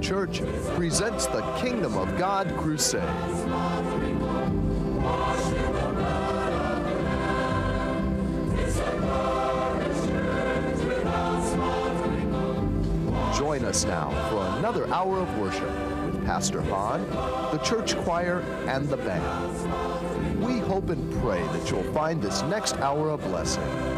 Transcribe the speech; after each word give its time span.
Church 0.00 0.42
presents 0.76 1.26
the 1.26 1.42
Kingdom 1.60 1.96
of 1.98 2.16
God 2.16 2.56
Crusade. 2.56 3.02
Join 13.36 13.64
us 13.64 13.84
now 13.84 14.10
for 14.30 14.58
another 14.58 14.86
hour 14.88 15.18
of 15.18 15.38
worship 15.38 15.62
with 16.06 16.24
Pastor 16.24 16.62
Hahn, 16.62 17.04
the 17.50 17.58
church 17.58 17.96
choir, 17.98 18.40
and 18.66 18.88
the 18.88 18.96
band. 18.98 20.40
We 20.40 20.58
hope 20.60 20.90
and 20.90 21.12
pray 21.20 21.42
that 21.42 21.70
you'll 21.70 21.92
find 21.92 22.22
this 22.22 22.42
next 22.42 22.76
hour 22.76 23.10
a 23.10 23.18
blessing. 23.18 23.97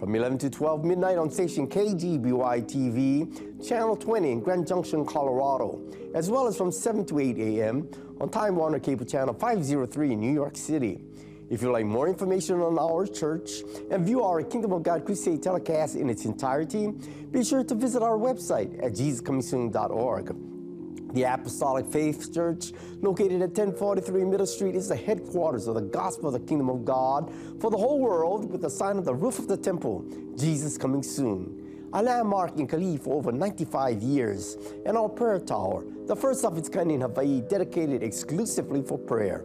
From 0.00 0.14
11 0.14 0.38
to 0.38 0.48
12 0.48 0.82
midnight 0.82 1.18
on 1.18 1.30
station 1.30 1.68
KGBY 1.68 2.64
TV, 2.64 3.68
Channel 3.68 3.96
20 3.96 4.32
in 4.32 4.40
Grand 4.40 4.66
Junction, 4.66 5.04
Colorado, 5.04 5.78
as 6.14 6.30
well 6.30 6.46
as 6.46 6.56
from 6.56 6.72
7 6.72 7.04
to 7.04 7.18
8 7.18 7.36
a.m. 7.36 7.86
on 8.18 8.30
Time 8.30 8.56
Warner 8.56 8.78
Cable 8.78 9.04
Channel 9.04 9.34
503 9.34 10.12
in 10.14 10.18
New 10.18 10.32
York 10.32 10.56
City. 10.56 11.02
If 11.50 11.60
you'd 11.60 11.72
like 11.72 11.84
more 11.84 12.08
information 12.08 12.62
on 12.62 12.78
our 12.78 13.06
church 13.06 13.50
and 13.90 14.06
view 14.06 14.22
our 14.24 14.42
Kingdom 14.42 14.72
of 14.72 14.84
God 14.84 15.04
Crusade 15.04 15.42
telecast 15.42 15.96
in 15.96 16.08
its 16.08 16.24
entirety, 16.24 16.92
be 17.30 17.44
sure 17.44 17.62
to 17.62 17.74
visit 17.74 18.02
our 18.02 18.16
website 18.16 18.82
at 18.82 18.92
jesuscomingsoon.org. 18.92 20.59
The 21.12 21.24
Apostolic 21.24 21.86
Faith 21.86 22.32
Church, 22.32 22.72
located 23.00 23.42
at 23.42 23.50
1043 23.50 24.24
Middle 24.24 24.46
Street, 24.46 24.76
is 24.76 24.88
the 24.88 24.96
headquarters 24.96 25.66
of 25.66 25.74
the 25.74 25.80
gospel 25.80 26.28
of 26.28 26.34
the 26.34 26.46
kingdom 26.46 26.68
of 26.68 26.84
God 26.84 27.32
for 27.60 27.70
the 27.70 27.76
whole 27.76 27.98
world 27.98 28.50
with 28.50 28.60
the 28.60 28.70
sign 28.70 28.96
on 28.96 29.04
the 29.04 29.14
roof 29.14 29.38
of 29.38 29.48
the 29.48 29.56
temple, 29.56 30.04
Jesus 30.36 30.78
coming 30.78 31.02
soon. 31.02 31.88
A 31.92 32.02
landmark 32.02 32.56
in 32.56 32.68
Kalihi 32.68 33.00
for 33.00 33.16
over 33.16 33.32
95 33.32 34.00
years, 34.00 34.56
and 34.86 34.96
our 34.96 35.08
prayer 35.08 35.40
tower, 35.40 35.84
the 36.06 36.14
first 36.14 36.44
of 36.44 36.56
its 36.56 36.68
kind 36.68 36.92
in 36.92 37.00
Hawaii, 37.00 37.40
dedicated 37.40 38.04
exclusively 38.04 38.80
for 38.80 38.96
prayer. 38.96 39.44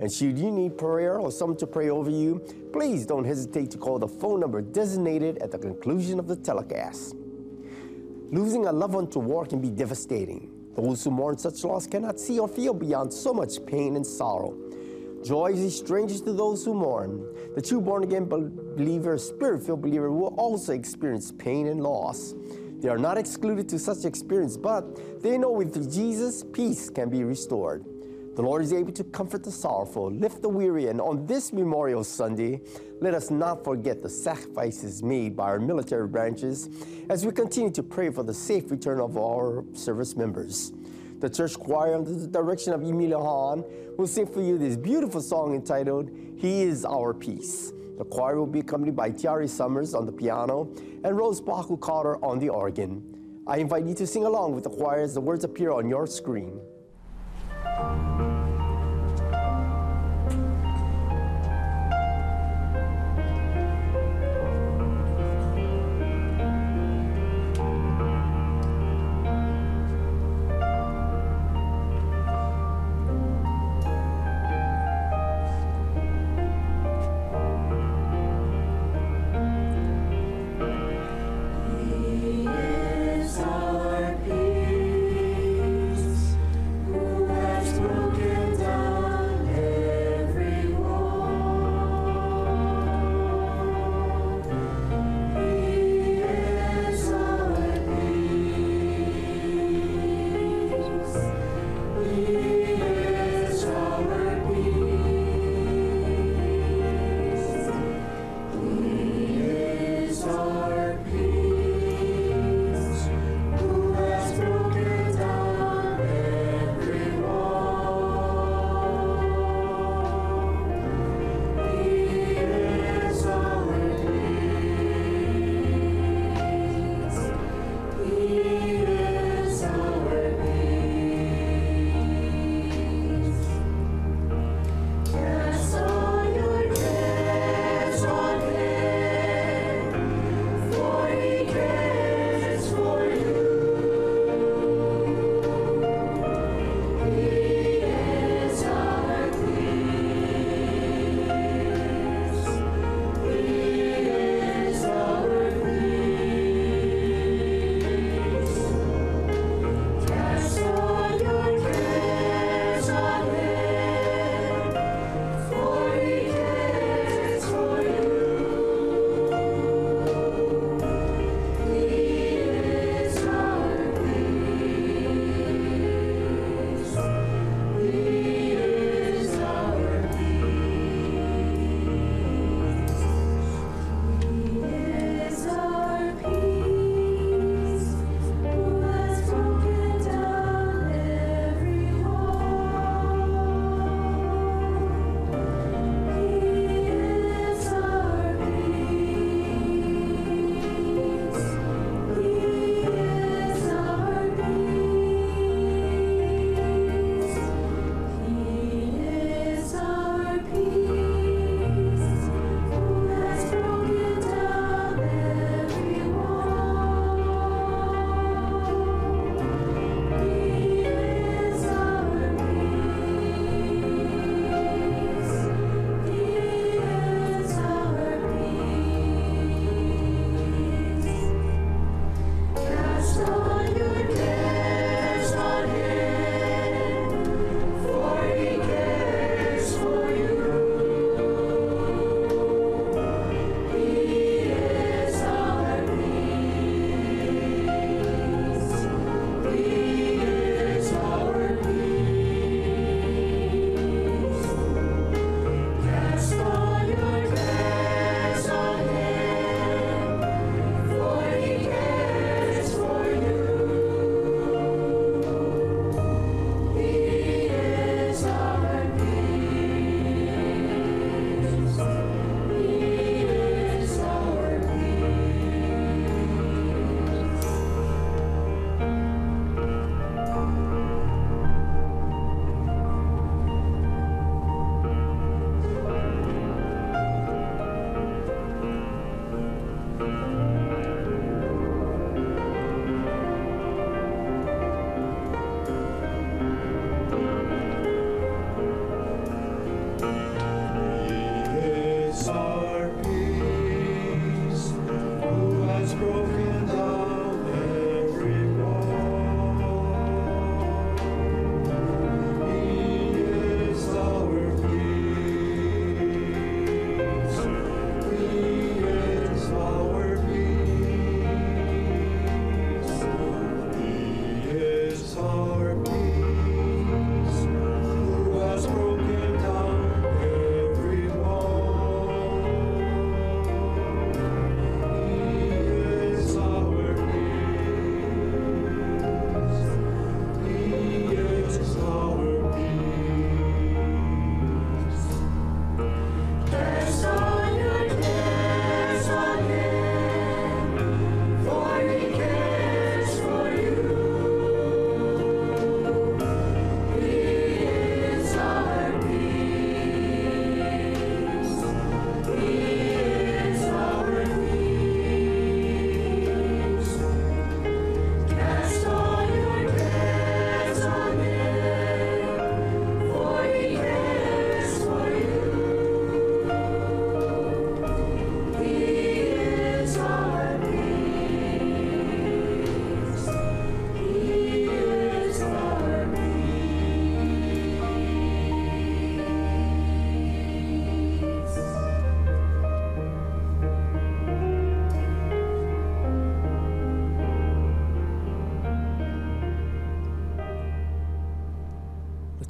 And 0.00 0.10
should 0.10 0.38
you 0.38 0.50
need 0.50 0.76
prayer 0.76 1.18
or 1.18 1.30
someone 1.30 1.58
to 1.58 1.66
pray 1.66 1.88
over 1.88 2.10
you, 2.10 2.42
please 2.72 3.06
don't 3.06 3.24
hesitate 3.24 3.70
to 3.70 3.78
call 3.78 3.98
the 3.98 4.08
phone 4.08 4.40
number 4.40 4.60
designated 4.60 5.38
at 5.38 5.50
the 5.50 5.58
conclusion 5.58 6.18
of 6.18 6.26
the 6.26 6.36
telecast. 6.36 7.14
Losing 8.30 8.66
a 8.66 8.72
loved 8.72 8.94
one 8.94 9.10
to 9.10 9.20
war 9.20 9.46
can 9.46 9.60
be 9.60 9.70
devastating. 9.70 10.50
Those 10.74 11.04
who 11.04 11.12
mourn 11.12 11.38
such 11.38 11.62
loss 11.62 11.86
cannot 11.86 12.18
see 12.18 12.40
or 12.40 12.48
feel 12.48 12.74
beyond 12.74 13.12
so 13.12 13.32
much 13.32 13.64
pain 13.64 13.94
and 13.94 14.04
sorrow. 14.04 14.56
Joy 15.24 15.52
is 15.52 15.78
strange 15.78 16.20
to 16.22 16.32
those 16.32 16.64
who 16.64 16.74
mourn. 16.74 17.24
The 17.54 17.62
true 17.62 17.80
born 17.80 18.02
again 18.02 18.24
believer, 18.26 19.16
spirit 19.16 19.62
filled 19.62 19.82
believer, 19.82 20.10
will 20.10 20.34
also 20.36 20.72
experience 20.72 21.30
pain 21.30 21.68
and 21.68 21.80
loss. 21.80 22.34
They 22.80 22.88
are 22.88 22.98
not 22.98 23.16
excluded 23.16 23.68
to 23.70 23.78
such 23.78 24.04
experience, 24.04 24.56
but 24.56 25.22
they 25.22 25.38
know 25.38 25.52
with 25.52 25.90
Jesus, 25.90 26.44
peace 26.52 26.90
can 26.90 27.08
be 27.08 27.24
restored. 27.24 27.86
The 28.34 28.42
Lord 28.42 28.62
is 28.62 28.72
able 28.72 28.90
to 28.92 29.04
comfort 29.04 29.44
the 29.44 29.52
sorrowful, 29.52 30.10
lift 30.10 30.42
the 30.42 30.48
weary, 30.48 30.88
and 30.88 31.00
on 31.00 31.24
this 31.24 31.52
Memorial 31.52 32.02
Sunday, 32.02 32.60
let 33.00 33.14
us 33.14 33.30
not 33.30 33.62
forget 33.62 34.02
the 34.02 34.08
sacrifices 34.08 35.04
made 35.04 35.36
by 35.36 35.44
our 35.44 35.60
military 35.60 36.08
branches 36.08 36.68
as 37.08 37.24
we 37.24 37.30
continue 37.30 37.70
to 37.70 37.82
pray 37.84 38.10
for 38.10 38.24
the 38.24 38.34
safe 38.34 38.72
return 38.72 38.98
of 38.98 39.16
our 39.16 39.64
service 39.72 40.16
members. 40.16 40.72
The 41.20 41.30
church 41.30 41.56
choir, 41.56 41.94
under 41.94 42.12
the 42.12 42.26
direction 42.26 42.72
of 42.72 42.82
Emilia 42.82 43.18
Hahn, 43.18 43.64
will 43.96 44.08
sing 44.08 44.26
for 44.26 44.42
you 44.42 44.58
this 44.58 44.76
beautiful 44.76 45.20
song 45.20 45.54
entitled, 45.54 46.10
He 46.36 46.62
is 46.62 46.84
Our 46.84 47.14
Peace. 47.14 47.72
The 47.98 48.04
choir 48.04 48.36
will 48.36 48.48
be 48.48 48.58
accompanied 48.58 48.96
by 48.96 49.10
Tiari 49.10 49.48
Summers 49.48 49.94
on 49.94 50.06
the 50.06 50.12
piano 50.12 50.74
and 51.04 51.16
Rose 51.16 51.40
Baku 51.40 51.76
Carter 51.76 52.16
on 52.24 52.40
the 52.40 52.48
organ. 52.48 53.42
I 53.46 53.58
invite 53.58 53.84
you 53.84 53.94
to 53.94 54.08
sing 54.08 54.24
along 54.24 54.56
with 54.56 54.64
the 54.64 54.70
choir 54.70 55.02
as 55.02 55.14
the 55.14 55.20
words 55.20 55.44
appear 55.44 55.70
on 55.70 55.88
your 55.88 56.08
screen. 56.08 56.60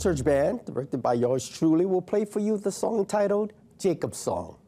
Church 0.05 0.23
Band, 0.23 0.63
directed 0.67 0.99
by 1.03 1.15
yours 1.15 1.49
truly, 1.49 1.87
will 1.87 2.03
play 2.03 2.27
for 2.27 2.39
you 2.39 2.59
the 2.59 2.71
song 2.71 3.07
titled 3.07 3.55
Jacob's 3.79 4.19
Song. 4.19 4.59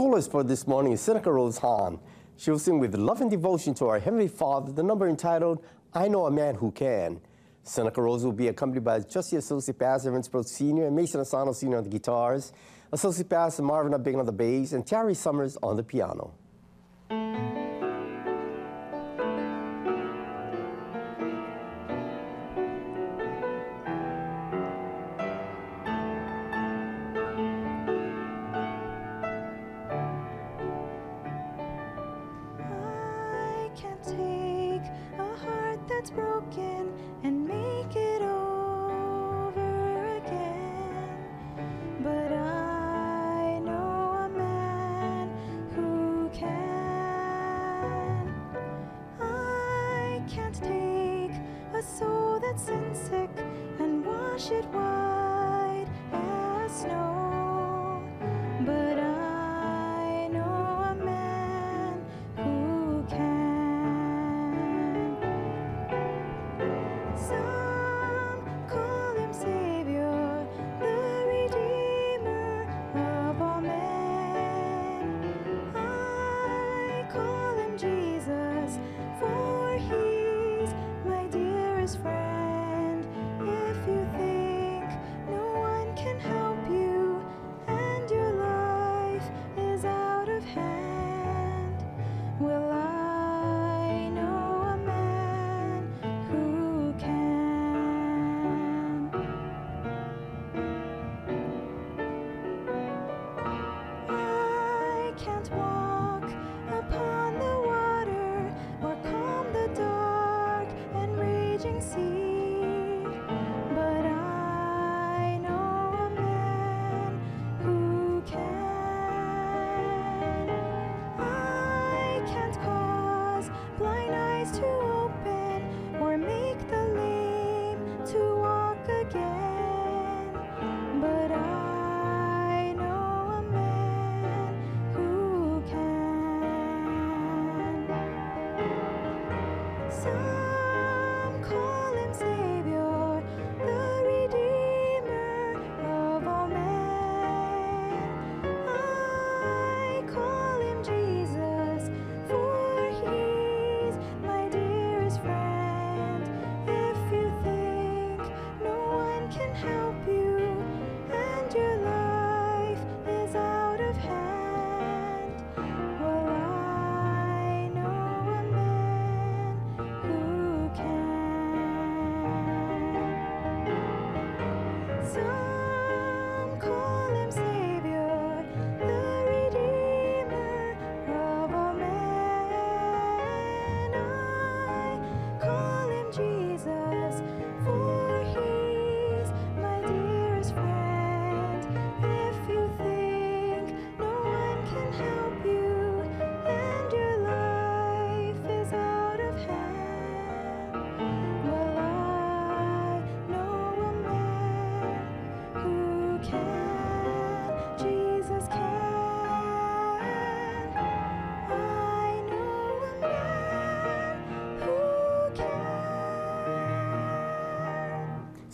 Soloist 0.00 0.30
for 0.30 0.42
this 0.42 0.66
morning 0.66 0.92
is 0.92 1.00
Seneca 1.02 1.30
Rose 1.30 1.58
Hahn. 1.58 1.98
She 2.38 2.50
will 2.50 2.58
sing 2.58 2.78
with 2.78 2.94
love 2.94 3.20
and 3.20 3.30
devotion 3.30 3.74
to 3.74 3.88
our 3.88 3.98
Heavenly 3.98 4.28
Father 4.28 4.72
the 4.72 4.82
number 4.82 5.06
entitled, 5.06 5.62
I 5.92 6.08
Know 6.08 6.24
a 6.24 6.30
Man 6.30 6.54
Who 6.54 6.70
Can. 6.70 7.20
Seneca 7.64 8.00
Rose 8.00 8.24
will 8.24 8.32
be 8.32 8.48
accompanied 8.48 8.82
by 8.82 9.00
Trustee 9.00 9.36
Associate 9.36 9.78
Pastor 9.78 10.10
Vince 10.10 10.26
Brooks 10.26 10.52
Sr. 10.52 10.86
and 10.86 10.96
Mason 10.96 11.20
Asano 11.20 11.52
Sr. 11.52 11.76
on 11.76 11.84
the 11.84 11.90
guitars, 11.90 12.54
Associate 12.90 13.28
Pastor 13.28 13.62
Marvin 13.62 13.92
Abing 13.92 14.18
on 14.18 14.24
the 14.24 14.32
bass, 14.32 14.72
and 14.72 14.86
Terry 14.86 15.12
Summers 15.12 15.58
on 15.62 15.76
the 15.76 15.82
piano. 15.82 16.32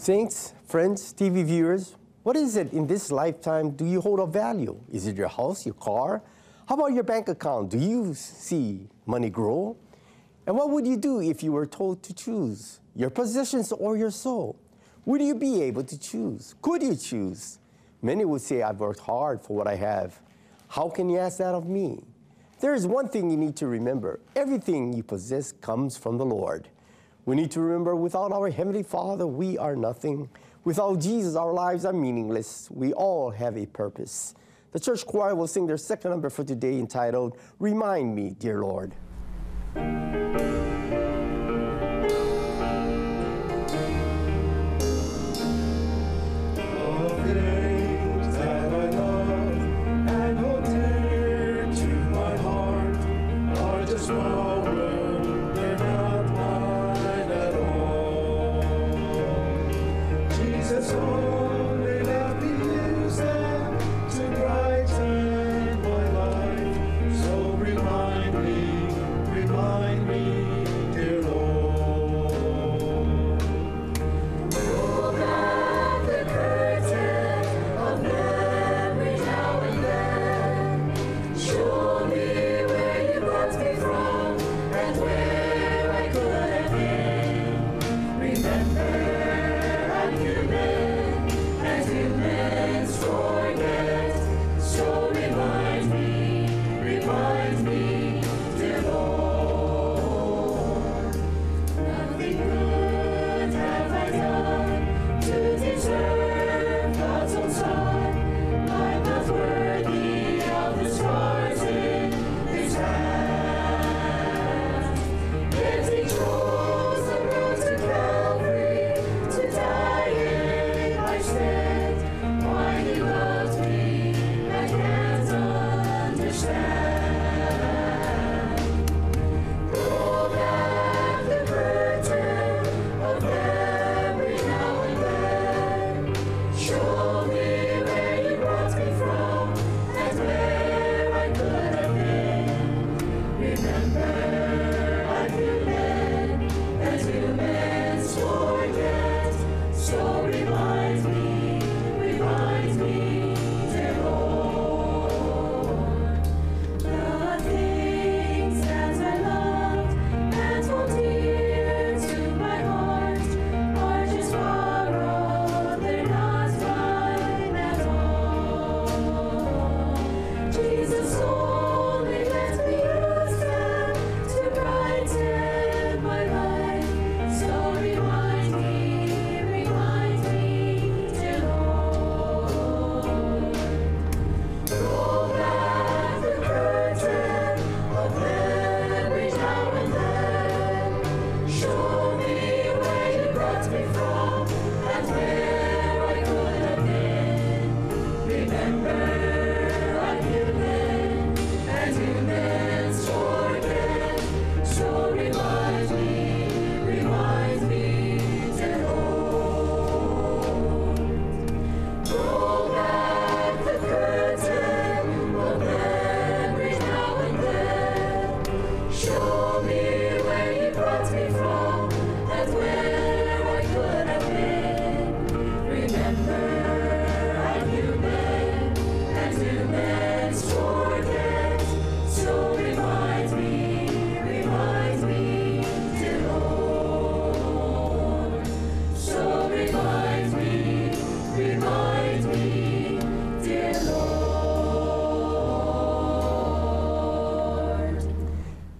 Saints, 0.06 0.54
friends, 0.68 1.12
TV 1.12 1.44
viewers, 1.44 1.96
what 2.22 2.36
is 2.36 2.54
it 2.54 2.72
in 2.72 2.86
this 2.86 3.10
lifetime 3.10 3.70
do 3.70 3.84
you 3.84 4.00
hold 4.00 4.20
of 4.20 4.32
value? 4.32 4.78
Is 4.92 5.08
it 5.08 5.16
your 5.16 5.26
house, 5.26 5.66
your 5.66 5.74
car? 5.74 6.22
How 6.68 6.76
about 6.76 6.92
your 6.92 7.02
bank 7.02 7.28
account? 7.28 7.70
Do 7.70 7.78
you 7.78 8.14
see 8.14 8.88
money 9.04 9.30
grow? 9.30 9.76
And 10.46 10.56
what 10.56 10.70
would 10.70 10.86
you 10.86 10.96
do 10.96 11.20
if 11.20 11.42
you 11.42 11.50
were 11.50 11.66
told 11.66 12.04
to 12.04 12.14
choose 12.14 12.78
your 12.94 13.10
possessions 13.10 13.72
or 13.72 13.96
your 13.96 14.12
soul? 14.12 14.54
Would 15.06 15.22
you 15.22 15.34
be 15.34 15.60
able 15.62 15.82
to 15.82 15.98
choose? 15.98 16.54
Could 16.62 16.84
you 16.84 16.94
choose? 16.94 17.58
Many 18.00 18.24
would 18.24 18.42
say, 18.42 18.62
I've 18.62 18.78
worked 18.78 19.00
hard 19.00 19.42
for 19.42 19.56
what 19.56 19.66
I 19.66 19.74
have. 19.74 20.20
How 20.68 20.88
can 20.88 21.10
you 21.10 21.18
ask 21.18 21.38
that 21.38 21.52
of 21.52 21.66
me? 21.66 22.04
There 22.60 22.74
is 22.74 22.86
one 22.86 23.08
thing 23.08 23.28
you 23.28 23.36
need 23.36 23.56
to 23.56 23.66
remember 23.66 24.20
everything 24.36 24.92
you 24.92 25.02
possess 25.02 25.50
comes 25.50 25.96
from 25.96 26.16
the 26.16 26.24
Lord. 26.24 26.68
We 27.26 27.34
need 27.34 27.50
to 27.50 27.60
remember 27.60 27.96
without 27.96 28.30
our 28.30 28.48
Heavenly 28.50 28.84
Father, 28.84 29.26
we 29.26 29.58
are 29.58 29.74
nothing. 29.74 30.30
Without 30.62 31.00
Jesus, 31.00 31.34
our 31.34 31.52
lives 31.52 31.84
are 31.84 31.92
meaningless. 31.92 32.68
We 32.70 32.92
all 32.92 33.30
have 33.30 33.56
a 33.56 33.66
purpose. 33.66 34.36
The 34.70 34.78
church 34.78 35.04
choir 35.04 35.34
will 35.34 35.48
sing 35.48 35.66
their 35.66 35.76
second 35.76 36.12
number 36.12 36.30
for 36.30 36.44
today 36.44 36.78
entitled, 36.78 37.36
Remind 37.58 38.14
Me, 38.14 38.30
Dear 38.30 38.60
Lord. 38.60 38.94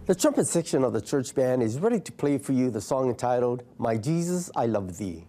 The 0.07 0.15
trumpet 0.15 0.47
section 0.47 0.85
of 0.85 0.93
the 0.93 1.01
church 1.01 1.35
band 1.35 1.65
is 1.65 1.81
ready 1.81 1.99
to 1.99 2.13
play 2.13 2.39
for 2.39 2.53
you 2.53 2.71
the 2.71 2.81
song 2.81 3.09
entitled, 3.09 3.65
My 3.77 3.97
Jesus, 3.97 4.53
I 4.55 4.67
Love 4.67 4.99
Thee. 4.99 5.27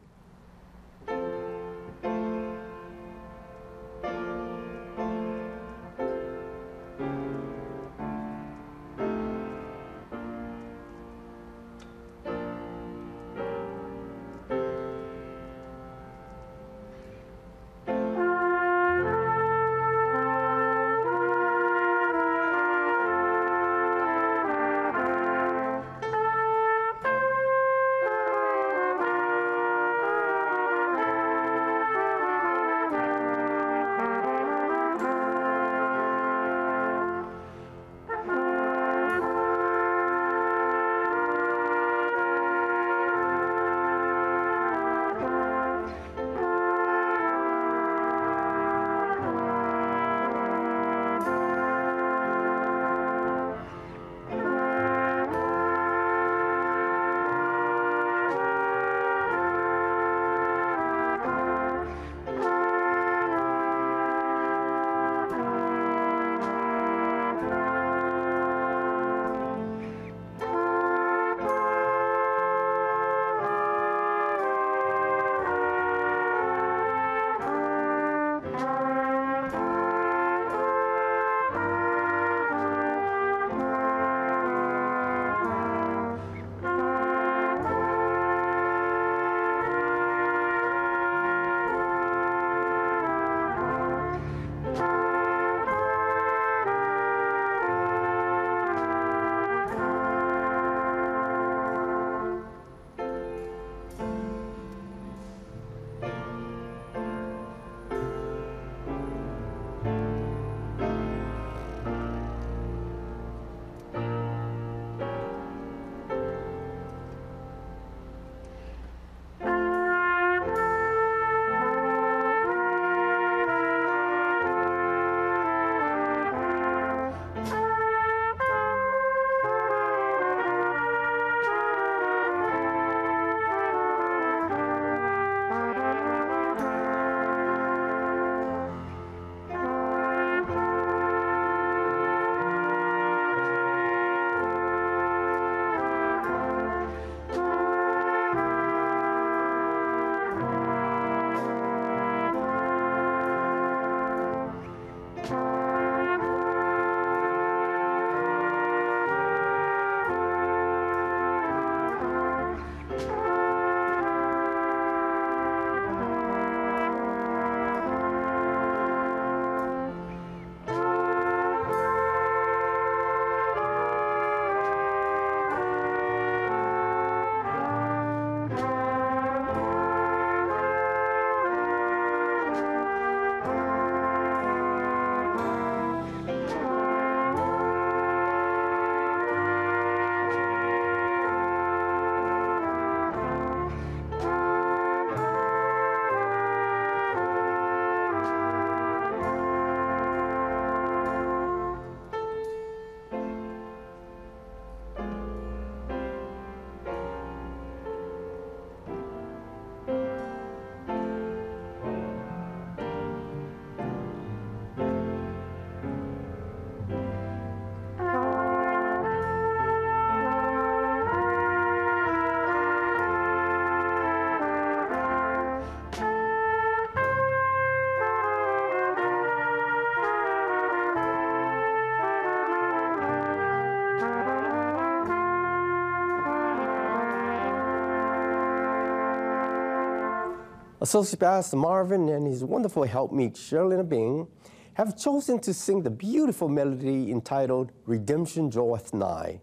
Associate 240.80 241.20
Pastor 241.20 241.58
Marvin 241.58 242.08
and 242.10 242.28
his 242.28 242.44
wonderful 242.44 242.84
helpmeet 242.84 243.36
Shirley 243.36 243.82
Bing 243.82 244.28
have 244.76 244.96
chosen 244.96 245.40
to 245.40 245.52
sing 245.52 245.82
the 245.82 245.90
beautiful 245.90 246.48
melody 246.48 247.12
entitled 247.12 247.72
Redemption 247.88 248.52
Draweth 248.52 248.94
Nigh. 248.94 249.42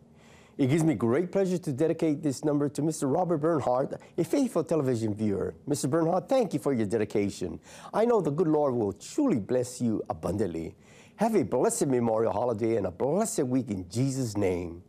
It 0.58 0.68
gives 0.68 0.84
me 0.84 0.94
great 0.94 1.32
pleasure 1.32 1.58
to 1.58 1.72
dedicate 1.72 2.22
this 2.22 2.44
number 2.44 2.68
to 2.68 2.82
Mr. 2.82 3.12
Robert 3.12 3.38
Bernhardt, 3.38 4.00
a 4.16 4.22
faithful 4.22 4.62
television 4.62 5.12
viewer. 5.12 5.56
Mr. 5.68 5.90
Bernhardt, 5.90 6.28
thank 6.28 6.54
you 6.54 6.60
for 6.60 6.72
your 6.72 6.86
dedication. 6.86 7.58
I 7.92 8.04
know 8.04 8.20
the 8.20 8.30
good 8.30 8.46
Lord 8.46 8.72
will 8.72 8.92
truly 8.92 9.40
bless 9.40 9.80
you 9.80 10.04
abundantly. 10.08 10.76
Have 11.16 11.34
a 11.34 11.42
blessed 11.42 11.88
Memorial 11.88 12.32
Holiday 12.32 12.76
and 12.76 12.86
a 12.86 12.92
blessed 12.92 13.42
week 13.42 13.70
in 13.70 13.88
Jesus' 13.88 14.36
name. 14.36 14.84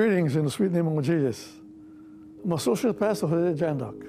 Greetings 0.00 0.34
in 0.34 0.46
the 0.46 0.50
sweet 0.50 0.72
name 0.72 0.86
of 0.86 1.04
Jesus. 1.04 1.46
I'm 2.42 2.52
Associate 2.52 2.98
Pastor 2.98 3.26
Jose 3.26 3.62
Jandok, 3.62 4.00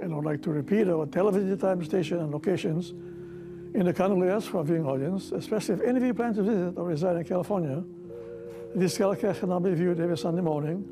and 0.00 0.12
I 0.12 0.14
would 0.14 0.24
like 0.24 0.40
to 0.42 0.50
repeat 0.50 0.86
our 0.86 1.06
television 1.06 1.58
time 1.58 1.84
station 1.84 2.20
and 2.20 2.30
locations 2.30 2.90
in 2.90 3.84
the 3.84 4.28
US 4.32 4.46
for 4.46 4.58
our 4.58 4.64
viewing 4.64 4.86
audience, 4.86 5.32
especially 5.32 5.74
if 5.74 5.80
any 5.80 5.96
of 5.96 6.04
you 6.04 6.14
plan 6.14 6.34
to 6.34 6.44
visit 6.44 6.78
or 6.78 6.84
reside 6.84 7.16
in 7.16 7.24
California. 7.24 7.82
This 8.76 8.94
telecast 8.96 9.40
can 9.40 9.48
now 9.48 9.58
be 9.58 9.74
viewed 9.74 9.98
every 9.98 10.16
Sunday 10.16 10.40
morning 10.40 10.86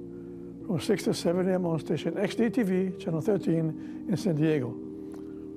from 0.66 0.81
6 0.81 1.05
to 1.05 1.14
7 1.14 1.49
a.m. 1.49 1.64
on 1.64 1.79
station 1.79 2.14
XDTV, 2.14 2.99
channel 2.99 3.21
13 3.21 4.07
in 4.09 4.16
San 4.16 4.35
Diego. 4.35 4.75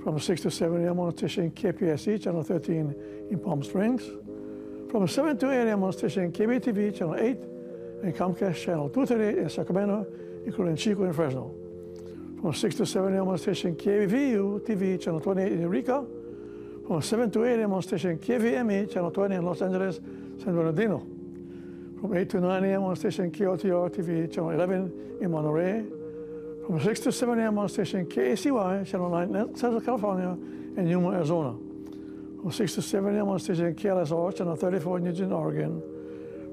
From 0.03 0.19
6 0.19 0.41
to 0.41 0.51
7 0.51 0.85
a.m. 0.85 0.99
on 0.99 1.17
station 1.17 1.49
KPSC, 1.49 2.21
channel 2.23 2.43
13 2.43 2.93
in 3.31 3.39
Palm 3.39 3.63
Springs. 3.63 4.03
From 4.91 5.07
7 5.07 5.39
to 5.39 5.49
8 5.49 5.69
a.m. 5.69 5.83
on 5.85 5.91
station 5.91 6.31
KBTV, 6.31 6.95
channel 6.95 7.15
8 7.15 7.50
and 8.03 8.15
Comcast 8.15 8.55
channel 8.55 8.89
238 8.89 9.37
in 9.37 9.49
Sacramento, 9.49 10.05
including 10.45 10.75
Chico 10.75 11.03
and 11.03 11.15
Fresno. 11.15 11.53
From 12.41 12.53
6 12.53 12.75
to 12.75 12.85
7 12.85 13.13
a.m. 13.15 13.27
on 13.27 13.37
station 13.37 13.75
KVU 13.75 14.61
TV, 14.61 14.99
channel 14.99 15.19
28 15.19 15.51
in 15.51 15.61
Eureka. 15.61 16.05
From 16.87 17.01
7 17.01 17.29
to 17.31 17.45
8 17.45 17.59
a.m. 17.59 17.73
on 17.73 17.81
station 17.83 18.17
KVME, 18.17 18.91
channel 18.91 19.11
20 19.11 19.35
in 19.35 19.45
Los 19.45 19.61
Angeles, 19.61 19.97
San 20.43 20.55
Bernardino. 20.55 21.05
From 21.99 22.17
8 22.17 22.29
to 22.31 22.39
9 22.39 22.63
a.m. 22.65 22.83
on 22.83 22.95
station 22.95 23.31
KOTR 23.31 23.89
TV, 23.91 24.33
channel 24.33 24.49
11 24.49 25.19
in 25.21 25.31
Monterey. 25.31 25.85
From 26.65 26.79
6 26.79 26.99
to 27.01 27.11
7 27.11 27.39
a.m. 27.39 27.59
on 27.59 27.69
station 27.69 28.05
KACY, 28.07 28.87
channel 28.87 29.09
9 29.09 29.35
in 29.35 29.55
Central 29.55 29.81
California 29.81 30.29
and 30.77 30.89
Yuma, 30.89 31.11
Arizona. 31.11 31.55
From 32.41 32.51
6 32.51 32.73
to 32.73 32.81
7 32.81 33.15
a.m. 33.15 33.29
on 33.29 33.39
station 33.39 33.75
KLSR, 33.75 34.35
channel 34.35 34.55
34 34.55 34.97
in 34.97 35.05
Eugene, 35.05 35.31
Oregon. 35.31 36.00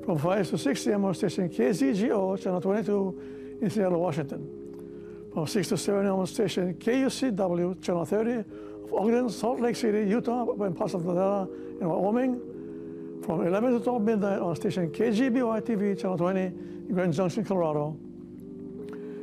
From 0.09 0.17
5 0.17 0.49
to 0.49 0.57
6 0.57 0.87
a.m. 0.87 1.05
on 1.05 1.13
station 1.13 1.51
KZGO, 1.51 2.41
channel 2.43 2.63
22 2.63 3.59
in 3.61 3.69
Seattle, 3.69 4.01
Washington. 4.01 5.29
From 5.35 5.47
6 5.47 5.69
to 5.69 5.77
7 5.77 6.07
a.m. 6.07 6.21
on 6.21 6.27
station 6.27 6.73
KUCW, 6.73 7.83
channel 7.83 8.07
30 8.07 8.31
of 8.33 8.95
Ogden, 8.95 9.29
Salt 9.29 9.61
Lake 9.61 9.77
City, 9.77 10.09
Utah, 10.09 10.51
and 10.51 10.75
parts 10.75 10.95
of 10.95 11.05
Nevada 11.05 11.47
and 11.79 11.91
Wyoming. 11.91 13.21
From 13.23 13.47
11 13.47 13.81
to 13.81 13.85
12 13.85 14.03
midnight 14.03 14.39
on 14.39 14.57
station 14.57 14.89
KGBY 14.91 15.61
TV, 15.61 16.01
channel 16.01 16.17
20 16.17 16.41
in 16.41 16.89
Grand 16.95 17.13
Junction, 17.13 17.45
Colorado. 17.45 17.95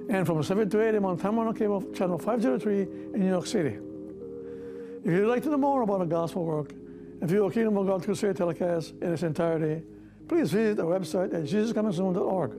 And 0.08 0.24
from 0.24 0.44
7 0.44 0.70
to 0.70 0.88
8 0.88 0.94
a.m. 0.94 1.06
on 1.06 1.18
Time 1.18 1.52
Cable, 1.56 1.82
channel 1.94 2.20
503 2.20 2.82
in 2.82 3.22
New 3.22 3.30
York 3.30 3.48
City. 3.48 3.80
If 5.04 5.12
you'd 5.12 5.28
like 5.28 5.42
to 5.42 5.50
know 5.50 5.58
more 5.58 5.82
about 5.82 6.02
our 6.02 6.06
gospel 6.06 6.46
work 6.46 6.74
and 7.22 7.28
view 7.28 7.44
our 7.44 7.50
Kingdom 7.50 7.76
of 7.76 7.88
God 7.88 8.04
Crusade 8.04 8.36
telecast 8.36 8.94
in 9.02 9.12
its 9.12 9.24
entirety, 9.24 9.82
please 10.28 10.52
visit 10.52 10.80
our 10.80 11.00
website 11.00 11.34
at 11.34 11.44
jesuscomingsoon.org. 11.44 12.52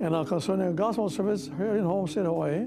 And 0.00 0.14
our 0.14 0.24
concerning 0.24 0.76
gospel 0.76 1.08
service 1.08 1.50
here 1.56 1.76
in 1.76 1.84
Homestead, 1.84 2.26
Hawaii, 2.26 2.66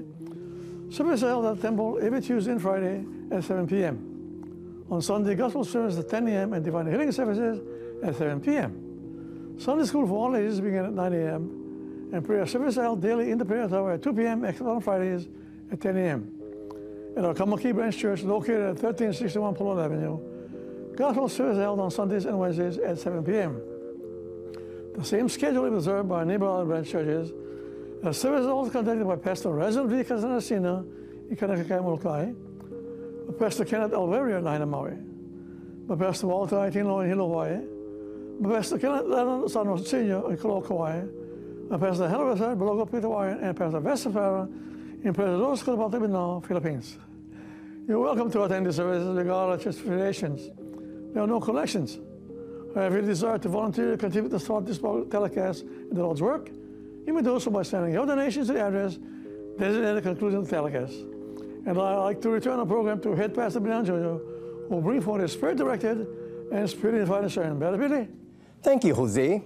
service 0.90 1.20
held 1.20 1.46
at 1.46 1.56
the 1.56 1.62
temple 1.62 1.98
every 2.02 2.20
Tuesday 2.20 2.52
and 2.52 2.60
Friday 2.60 3.04
at 3.30 3.44
7 3.44 3.66
p.m. 3.68 4.84
On 4.90 5.00
Sunday, 5.00 5.36
gospel 5.36 5.64
service 5.64 5.96
at 5.96 6.08
10 6.08 6.26
a.m. 6.26 6.52
and 6.52 6.64
divine 6.64 6.90
healing 6.90 7.12
services 7.12 7.60
at 8.02 8.16
7 8.16 8.40
p.m. 8.40 9.56
Sunday 9.58 9.84
school 9.84 10.06
for 10.06 10.14
all 10.14 10.36
ages 10.36 10.60
begin 10.60 10.86
at 10.86 10.92
9 10.92 11.12
a.m. 11.12 12.10
and 12.12 12.24
prayer 12.24 12.46
service 12.46 12.74
held 12.74 13.00
daily 13.00 13.30
in 13.30 13.38
the 13.38 13.44
prayer 13.44 13.68
tower 13.68 13.92
at 13.92 14.02
2 14.02 14.12
p.m. 14.12 14.44
except 14.44 14.68
on 14.68 14.80
Fridays 14.80 15.28
at 15.70 15.80
10 15.80 15.96
a.m. 15.96 16.32
At 17.16 17.24
our 17.24 17.34
Kaimuki 17.34 17.72
Branch 17.72 17.96
Church 17.96 18.22
located 18.22 18.62
at 18.62 18.82
1361 18.82 19.54
Polo 19.54 19.84
Avenue, 19.84 20.18
gospel 20.96 21.28
service 21.28 21.58
held 21.58 21.78
on 21.78 21.90
Sundays 21.90 22.24
and 22.24 22.36
Wednesdays 22.38 22.78
at 22.78 22.98
7 22.98 23.22
p.m. 23.22 23.60
The 24.96 25.04
same 25.04 25.28
schedule 25.28 25.64
is 25.66 25.72
observed 25.72 26.08
by 26.08 26.24
neighboring 26.24 26.66
branch 26.66 26.90
churches. 26.90 27.32
The 28.02 28.12
service 28.12 28.42
is 28.42 28.46
also 28.46 28.70
conducted 28.70 29.06
by 29.06 29.16
Pastor 29.16 29.50
Reginald 29.50 29.90
V. 29.90 30.02
Casanasina 30.02 30.84
in 31.30 31.36
Kaunakakai, 31.36 31.82
Molokai, 31.82 32.32
Pastor 33.38 33.64
Kenneth 33.64 33.92
Alveria 33.92 34.38
in 34.38 34.44
Lahaina, 34.44 34.66
Maui, 34.66 34.96
Pastor 35.98 36.26
Walter 36.26 36.56
Aitino 36.56 37.02
in 37.02 37.10
Hilo, 37.10 37.28
Hawaii, 37.28 37.60
Pastor 38.42 38.78
Kenneth 38.78 39.06
Lennon 39.06 39.42
Sanos 39.42 39.86
Sr. 39.86 40.30
in 40.30 40.36
Kolo, 40.36 40.60
Kauai, 40.60 41.02
Pastor 41.70 42.08
Ressard, 42.08 42.58
Belogo, 42.58 42.88
Hawaiian, 42.90 43.38
and 43.40 43.56
Pastor 43.56 43.80
Vesta 43.80 44.10
Farah 44.10 44.46
in 45.04 45.14
President 45.14 45.66
Baltimore, 45.66 46.42
Philippines. 46.42 46.98
You're 47.86 48.00
welcome 48.00 48.30
to 48.32 48.42
attend 48.42 48.66
the 48.66 48.72
services 48.72 49.16
regardless 49.16 49.66
of 49.66 49.74
church 49.74 49.82
affiliations. 49.84 50.50
There 51.14 51.22
are 51.22 51.26
no 51.26 51.40
collections. 51.40 51.98
However, 52.74 52.98
if 52.98 53.02
you 53.02 53.08
desire 53.08 53.38
to 53.38 53.48
volunteer 53.48 53.90
to 53.92 53.96
contribute 53.96 54.30
to 54.30 54.38
support 54.38 54.66
this 54.66 54.78
telecast 54.78 55.62
in 55.62 55.94
the 55.94 56.02
Lord's 56.02 56.22
work, 56.22 56.50
you 57.06 57.12
may 57.12 57.22
do 57.22 57.40
so 57.40 57.50
by 57.50 57.62
sending 57.62 57.92
your 57.92 58.06
donations 58.06 58.46
to 58.46 58.52
the 58.52 58.60
address 58.60 58.98
designated 59.58 59.84
at 59.84 59.94
the 59.94 60.02
conclusion 60.02 60.38
of 60.38 60.48
the 60.48 60.56
telecast. 60.56 60.94
And 61.66 61.78
I'd 61.78 61.96
like 61.96 62.20
to 62.22 62.30
return 62.30 62.58
our 62.58 62.66
program 62.66 63.00
to 63.02 63.14
Head 63.14 63.34
Pastor 63.34 63.60
Brian 63.60 63.84
Jr., 63.84 63.92
who 63.92 64.66
will 64.68 64.80
bring 64.80 65.00
forth 65.00 65.22
a 65.22 65.28
spirit-directed 65.28 66.06
and 66.52 66.70
spirit-inspired 66.70 67.30
sermon. 67.30 67.58
Brother 67.58 67.76
Billy? 67.76 68.08
Thank 68.62 68.84
you, 68.84 68.94
Jose. 68.94 69.42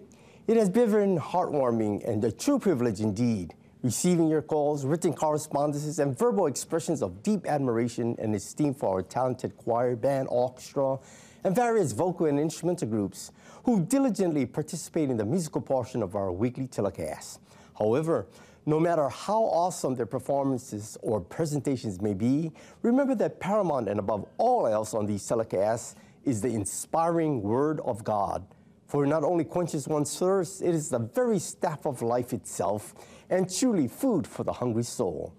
It 0.47 0.57
has 0.57 0.69
been 0.69 1.19
heartwarming 1.19 2.07
and 2.07 2.23
a 2.25 2.31
true 2.31 2.59
privilege 2.59 3.01
indeed, 3.01 3.55
receiving 3.83 4.29
your 4.29 4.43
calls, 4.43 4.85
written 4.85 5.15
correspondences, 5.15 5.99
and 5.99 6.17
verbal 6.19 6.47
expressions 6.47 7.03
of 7.03 7.23
deep 7.23 7.47
admiration 7.47 8.15
and 8.19 8.35
esteem 8.35 8.75
for 8.75 8.91
our 8.91 9.03
talented 9.03 9.57
choir, 9.57 9.97
band, 9.97 10.29
orchestra, 10.31 10.99
and 11.45 11.55
various 11.55 11.93
vocal 11.93 12.27
and 12.27 12.41
instrumental 12.41 12.89
groups 12.89 13.31
who 13.65 13.85
diligently 13.85 14.47
participate 14.47 15.11
in 15.11 15.17
the 15.17 15.25
musical 15.25 15.61
portion 15.61 16.03
of 16.03 16.17
our 16.17 16.33
weekly 16.33 16.67
telecast. 16.67 17.41
However, 17.79 18.27
no 18.67 18.81
matter 18.81 19.09
how 19.11 19.43
awesome 19.43 19.95
their 19.95 20.07
performances 20.07 20.97
or 21.03 21.21
presentations 21.21 22.01
may 22.01 22.15
be, 22.15 22.51
remember 22.83 23.15
that 23.17 23.39
paramount 23.39 23.89
and 23.89 23.99
above 23.99 24.27
all 24.39 24.67
else 24.67 24.95
on 24.95 25.05
these 25.05 25.23
telecasts 25.23 25.95
is 26.25 26.41
the 26.41 26.49
inspiring 26.49 27.43
Word 27.43 27.81
of 27.81 28.03
God. 28.05 28.47
For 28.87 29.05
it 29.05 29.09
not 29.09 29.25
only 29.25 29.45
quenches 29.45 29.87
one's 29.87 30.19
thirst, 30.19 30.63
it 30.63 30.75
is 30.75 30.89
the 30.89 30.99
very 30.99 31.39
staff 31.39 31.85
of 31.85 32.01
life 32.01 32.33
itself, 32.33 32.95
and 33.29 33.53
truly 33.53 33.89
food 33.89 34.27
for 34.27 34.45
the 34.45 34.53
hungry 34.53 34.85
soul. 34.85 35.35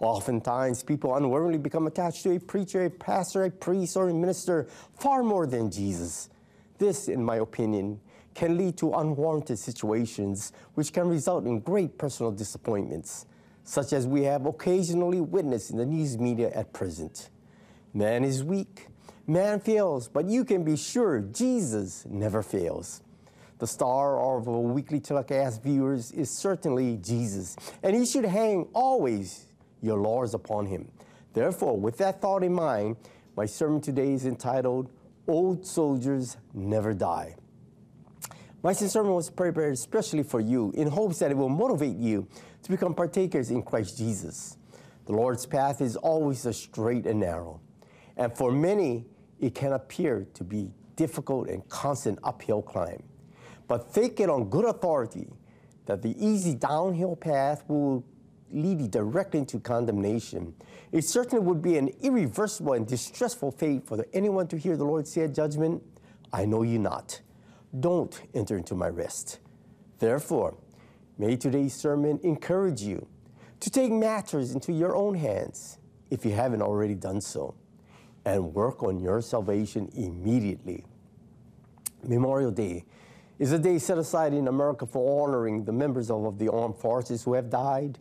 Oftentimes, 0.00 0.82
people 0.82 1.14
unwillingly 1.14 1.58
become 1.58 1.86
attached 1.86 2.22
to 2.24 2.34
a 2.34 2.40
preacher, 2.40 2.84
a 2.84 2.90
pastor, 2.90 3.44
a 3.44 3.50
priest, 3.50 3.96
or 3.96 4.08
a 4.08 4.14
minister 4.14 4.66
far 4.98 5.22
more 5.22 5.46
than 5.46 5.70
Jesus. 5.70 6.28
This, 6.78 7.08
in 7.08 7.22
my 7.22 7.36
opinion, 7.36 8.00
can 8.34 8.56
lead 8.56 8.76
to 8.78 8.92
unwarranted 8.94 9.58
situations 9.58 10.52
which 10.74 10.92
can 10.92 11.08
result 11.08 11.46
in 11.46 11.60
great 11.60 11.98
personal 11.98 12.32
disappointments, 12.32 13.26
such 13.64 13.92
as 13.92 14.06
we 14.06 14.22
have 14.24 14.46
occasionally 14.46 15.20
witnessed 15.20 15.70
in 15.70 15.76
the 15.76 15.86
news 15.86 16.18
media 16.18 16.50
at 16.54 16.72
present. 16.72 17.30
Man 17.94 18.24
is 18.24 18.42
weak, 18.42 18.88
man 19.26 19.60
fails, 19.60 20.08
but 20.08 20.24
you 20.24 20.44
can 20.44 20.64
be 20.64 20.76
sure 20.76 21.20
Jesus 21.20 22.04
never 22.08 22.42
fails. 22.42 23.02
The 23.58 23.66
star 23.66 24.18
of 24.18 24.48
our 24.48 24.58
weekly 24.58 24.98
telecast 24.98 25.62
viewers 25.62 26.10
is 26.10 26.30
certainly 26.30 26.96
Jesus, 26.96 27.54
and 27.82 27.94
he 27.94 28.04
should 28.06 28.24
hang 28.24 28.66
always 28.74 29.46
your 29.82 29.98
laws 29.98 30.32
upon 30.32 30.66
him. 30.66 30.90
Therefore, 31.34 31.76
with 31.76 31.98
that 31.98 32.22
thought 32.22 32.42
in 32.42 32.54
mind, 32.54 32.96
my 33.36 33.46
sermon 33.46 33.80
today 33.80 34.12
is 34.12 34.24
entitled 34.24 34.90
Old 35.26 35.66
Soldiers 35.66 36.36
Never 36.54 36.94
Die. 36.94 37.36
My 38.62 38.72
sermon 38.72 39.12
was 39.12 39.28
prepared 39.28 39.72
especially 39.72 40.22
for 40.22 40.40
you 40.40 40.72
in 40.76 40.88
hopes 40.88 41.18
that 41.18 41.30
it 41.30 41.36
will 41.36 41.48
motivate 41.48 41.96
you 41.96 42.28
to 42.62 42.70
become 42.70 42.94
partakers 42.94 43.50
in 43.50 43.62
Christ 43.62 43.98
Jesus. 43.98 44.56
The 45.06 45.12
Lord's 45.12 45.46
path 45.46 45.80
is 45.80 45.96
always 45.96 46.46
a 46.46 46.52
straight 46.52 47.06
and 47.06 47.18
narrow, 47.18 47.60
and 48.16 48.32
for 48.36 48.52
many, 48.52 49.06
it 49.40 49.54
can 49.54 49.72
appear 49.72 50.28
to 50.34 50.44
be 50.44 50.70
difficult 50.94 51.48
and 51.48 51.68
constant 51.68 52.20
uphill 52.22 52.62
climb. 52.62 53.02
But 53.66 53.92
take 53.92 54.20
it 54.20 54.30
on 54.30 54.48
good 54.48 54.64
authority 54.64 55.26
that 55.86 56.02
the 56.02 56.14
easy 56.24 56.54
downhill 56.54 57.16
path 57.16 57.64
will 57.66 58.04
lead 58.52 58.80
you 58.80 58.88
directly 58.88 59.40
into 59.40 59.58
condemnation. 59.58 60.54
It 60.92 61.04
certainly 61.04 61.44
would 61.44 61.62
be 61.62 61.78
an 61.78 61.90
irreversible 62.02 62.74
and 62.74 62.86
distressful 62.86 63.52
fate 63.52 63.86
for 63.86 64.04
anyone 64.12 64.48
to 64.48 64.58
hear 64.58 64.76
the 64.76 64.84
Lord 64.84 65.06
say 65.06 65.22
at 65.22 65.34
judgment, 65.34 65.82
I 66.32 66.44
know 66.44 66.62
you 66.62 66.78
not. 66.78 67.20
Don't 67.78 68.20
enter 68.34 68.56
into 68.56 68.74
my 68.74 68.88
rest. 68.88 69.40
Therefore, 69.98 70.56
may 71.18 71.36
today's 71.36 71.74
sermon 71.74 72.20
encourage 72.22 72.82
you 72.82 73.06
to 73.60 73.70
take 73.70 73.92
matters 73.92 74.52
into 74.52 74.72
your 74.72 74.96
own 74.96 75.14
hands 75.14 75.78
if 76.10 76.24
you 76.24 76.32
haven't 76.32 76.62
already 76.62 76.94
done 76.94 77.20
so, 77.20 77.54
and 78.24 78.52
work 78.54 78.82
on 78.82 78.98
your 78.98 79.22
salvation 79.22 79.88
immediately. 79.94 80.84
Memorial 82.02 82.50
Day 82.50 82.84
is 83.38 83.52
a 83.52 83.58
day 83.58 83.78
set 83.78 83.98
aside 83.98 84.34
in 84.34 84.48
America 84.48 84.86
for 84.86 85.24
honoring 85.24 85.64
the 85.64 85.72
members 85.72 86.10
of, 86.10 86.24
of 86.24 86.38
the 86.38 86.50
armed 86.50 86.76
forces 86.76 87.22
who 87.22 87.34
have 87.34 87.48
died, 87.48 87.98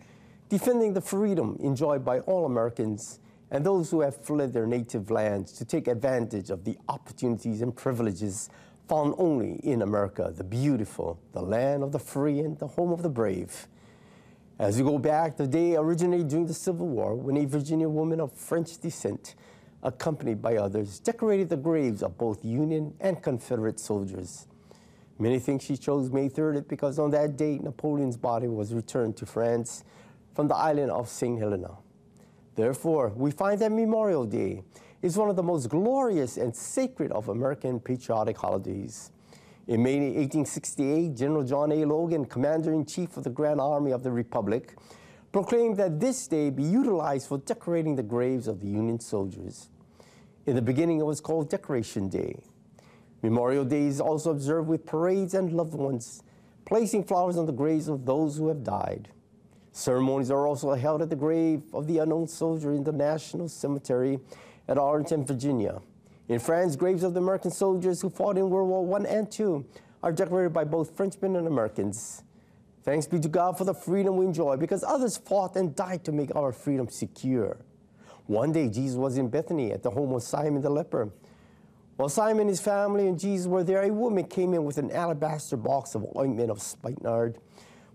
defending 0.52 0.92
the 0.92 1.00
freedom 1.00 1.56
enjoyed 1.62 2.04
by 2.04 2.20
all 2.20 2.46
Americans 2.46 3.22
and 3.52 3.66
those 3.66 3.90
who 3.90 4.02
have 4.02 4.18
fled 4.18 4.52
their 4.52 4.68
native 4.68 5.10
lands 5.10 5.54
to 5.54 5.64
take 5.64 5.88
advantage 5.88 6.50
of 6.50 6.66
the 6.66 6.78
opportunities 6.90 7.62
and 7.62 7.74
privileges 7.74 8.50
found 8.90 9.16
only 9.18 9.62
in 9.64 9.82
America, 9.82 10.34
the 10.36 10.44
beautiful, 10.44 11.18
the 11.32 11.42
land 11.42 11.84
of 11.84 11.94
the 11.94 12.00
free 12.00 12.42
and 12.42 12.60
the 12.60 12.68
home 12.68 12.92
of 12.92 13.02
the 13.02 13.10
brave. 13.10 13.70
As 14.60 14.76
we 14.76 14.84
go 14.84 14.98
back, 14.98 15.38
the 15.38 15.48
day 15.48 15.78
originated 15.78 16.28
during 16.28 16.48
the 16.48 16.54
Civil 16.54 16.90
War 16.90 17.16
when 17.16 17.38
a 17.38 17.46
Virginia 17.46 17.88
woman 17.88 18.20
of 18.20 18.34
French 18.34 18.78
descent, 18.78 19.36
accompanied 19.82 20.42
by 20.42 20.58
others, 20.58 21.00
decorated 21.00 21.48
the 21.48 21.56
graves 21.56 22.04
of 22.04 22.18
both 22.18 22.44
Union 22.44 22.94
and 23.00 23.24
Confederate 23.24 23.80
soldiers. 23.80 24.48
Many 25.18 25.40
think 25.40 25.62
she 25.62 25.78
chose 25.78 26.10
May 26.10 26.28
3rd 26.28 26.68
because 26.68 27.00
on 27.00 27.12
that 27.12 27.38
date, 27.38 27.64
Napoleon's 27.64 28.18
body 28.18 28.50
was 28.50 28.74
returned 28.74 29.16
to 29.16 29.26
France 29.26 29.86
from 30.34 30.48
the 30.48 30.56
island 30.56 30.92
of 30.92 31.10
St. 31.10 31.40
Helena. 31.40 31.78
Therefore, 32.56 33.10
we 33.16 33.32
find 33.32 33.60
that 33.62 33.72
Memorial 33.72 34.26
Day 34.26 34.64
is 35.02 35.18
one 35.18 35.30
of 35.30 35.36
the 35.36 35.44
most 35.44 35.70
glorious 35.70 36.38
and 36.38 36.56
sacred 36.56 37.12
of 37.12 37.30
American 37.30 37.80
patriotic 37.80 38.38
holidays. 38.38 39.12
In 39.68 39.84
May 39.84 39.98
1868, 40.00 41.16
General 41.16 41.44
John 41.44 41.72
A. 41.72 41.86
Logan, 41.86 42.26
Commander 42.26 42.74
in 42.74 42.86
Chief 42.86 43.16
of 43.18 43.24
the 43.24 43.30
Grand 43.30 43.62
Army 43.62 43.92
of 43.92 44.04
the 44.04 44.12
Republic, 44.12 44.76
proclaimed 45.32 45.78
that 45.78 46.00
this 46.00 46.28
day 46.28 46.50
be 46.50 46.64
utilized 46.64 47.28
for 47.28 47.38
decorating 47.38 47.96
the 47.96 48.04
graves 48.04 48.48
of 48.48 48.60
the 48.60 48.68
Union 48.68 49.00
soldiers. 49.00 49.70
In 50.46 50.56
the 50.56 50.62
beginning, 50.62 51.00
it 51.00 51.06
was 51.06 51.22
called 51.22 51.50
Decoration 51.50 52.10
Day. 52.10 52.44
Memorial 53.22 53.64
Day 53.64 53.86
is 53.86 54.02
also 54.02 54.32
observed 54.32 54.68
with 54.68 54.86
parades 54.86 55.34
and 55.34 55.54
loved 55.54 55.74
ones 55.74 56.24
placing 56.66 57.04
flowers 57.04 57.38
on 57.38 57.46
the 57.46 57.52
graves 57.52 57.88
of 57.88 58.06
those 58.06 58.38
who 58.38 58.48
have 58.48 58.64
died. 58.64 59.10
Ceremonies 59.72 60.30
are 60.30 60.48
also 60.48 60.74
held 60.74 61.02
at 61.02 61.10
the 61.10 61.16
grave 61.16 61.62
of 61.74 61.88
the 61.88 62.00
unknown 62.00 62.28
soldier 62.28 62.74
in 62.74 62.84
the 62.84 62.92
National 62.92 63.48
Cemetery 63.48 64.20
at 64.68 64.78
Arlington, 64.78 65.26
Virginia. 65.26 65.82
In 66.28 66.40
France, 66.40 66.76
graves 66.76 67.04
of 67.04 67.14
the 67.14 67.20
American 67.20 67.52
soldiers 67.52 68.02
who 68.02 68.10
fought 68.10 68.38
in 68.38 68.50
World 68.50 68.70
War 68.70 69.00
I 69.00 69.04
and 69.06 69.40
II 69.40 69.64
are 70.04 70.12
decorated 70.12 70.54
by 70.54 70.64
both 70.64 70.96
Frenchmen 70.96 71.36
and 71.36 71.48
Americans. 71.48 72.24
Thanks 72.84 73.06
be 73.06 73.20
to 73.20 73.30
God 73.30 73.58
for 73.58 73.64
the 73.64 73.74
freedom 73.74 74.18
we 74.18 74.26
enjoy 74.26 74.58
because 74.58 74.84
others 74.84 75.18
fought 75.18 75.56
and 75.56 75.76
died 75.76 76.04
to 76.06 76.12
make 76.12 76.36
our 76.36 76.52
freedom 76.52 76.90
secure. 76.90 77.58
One 78.28 78.52
day, 78.52 78.70
Jesus 78.70 78.98
was 78.98 79.18
in 79.18 79.30
Bethany 79.30 79.72
at 79.72 79.84
the 79.84 79.92
home 79.92 80.14
of 80.14 80.24
Simon 80.24 80.62
the 80.62 80.70
leper. 80.70 81.12
While 81.98 82.10
Simon, 82.10 82.48
his 82.48 82.62
family, 82.62 83.08
and 83.08 83.20
Jesus 83.20 83.46
were 83.46 83.64
there, 83.64 83.84
a 83.84 83.92
woman 83.92 84.24
came 84.26 84.54
in 84.54 84.64
with 84.64 84.78
an 84.78 84.92
alabaster 84.92 85.58
box 85.58 85.94
of 85.94 86.08
ointment 86.18 86.50
of 86.50 86.62
spikenard, 86.62 87.38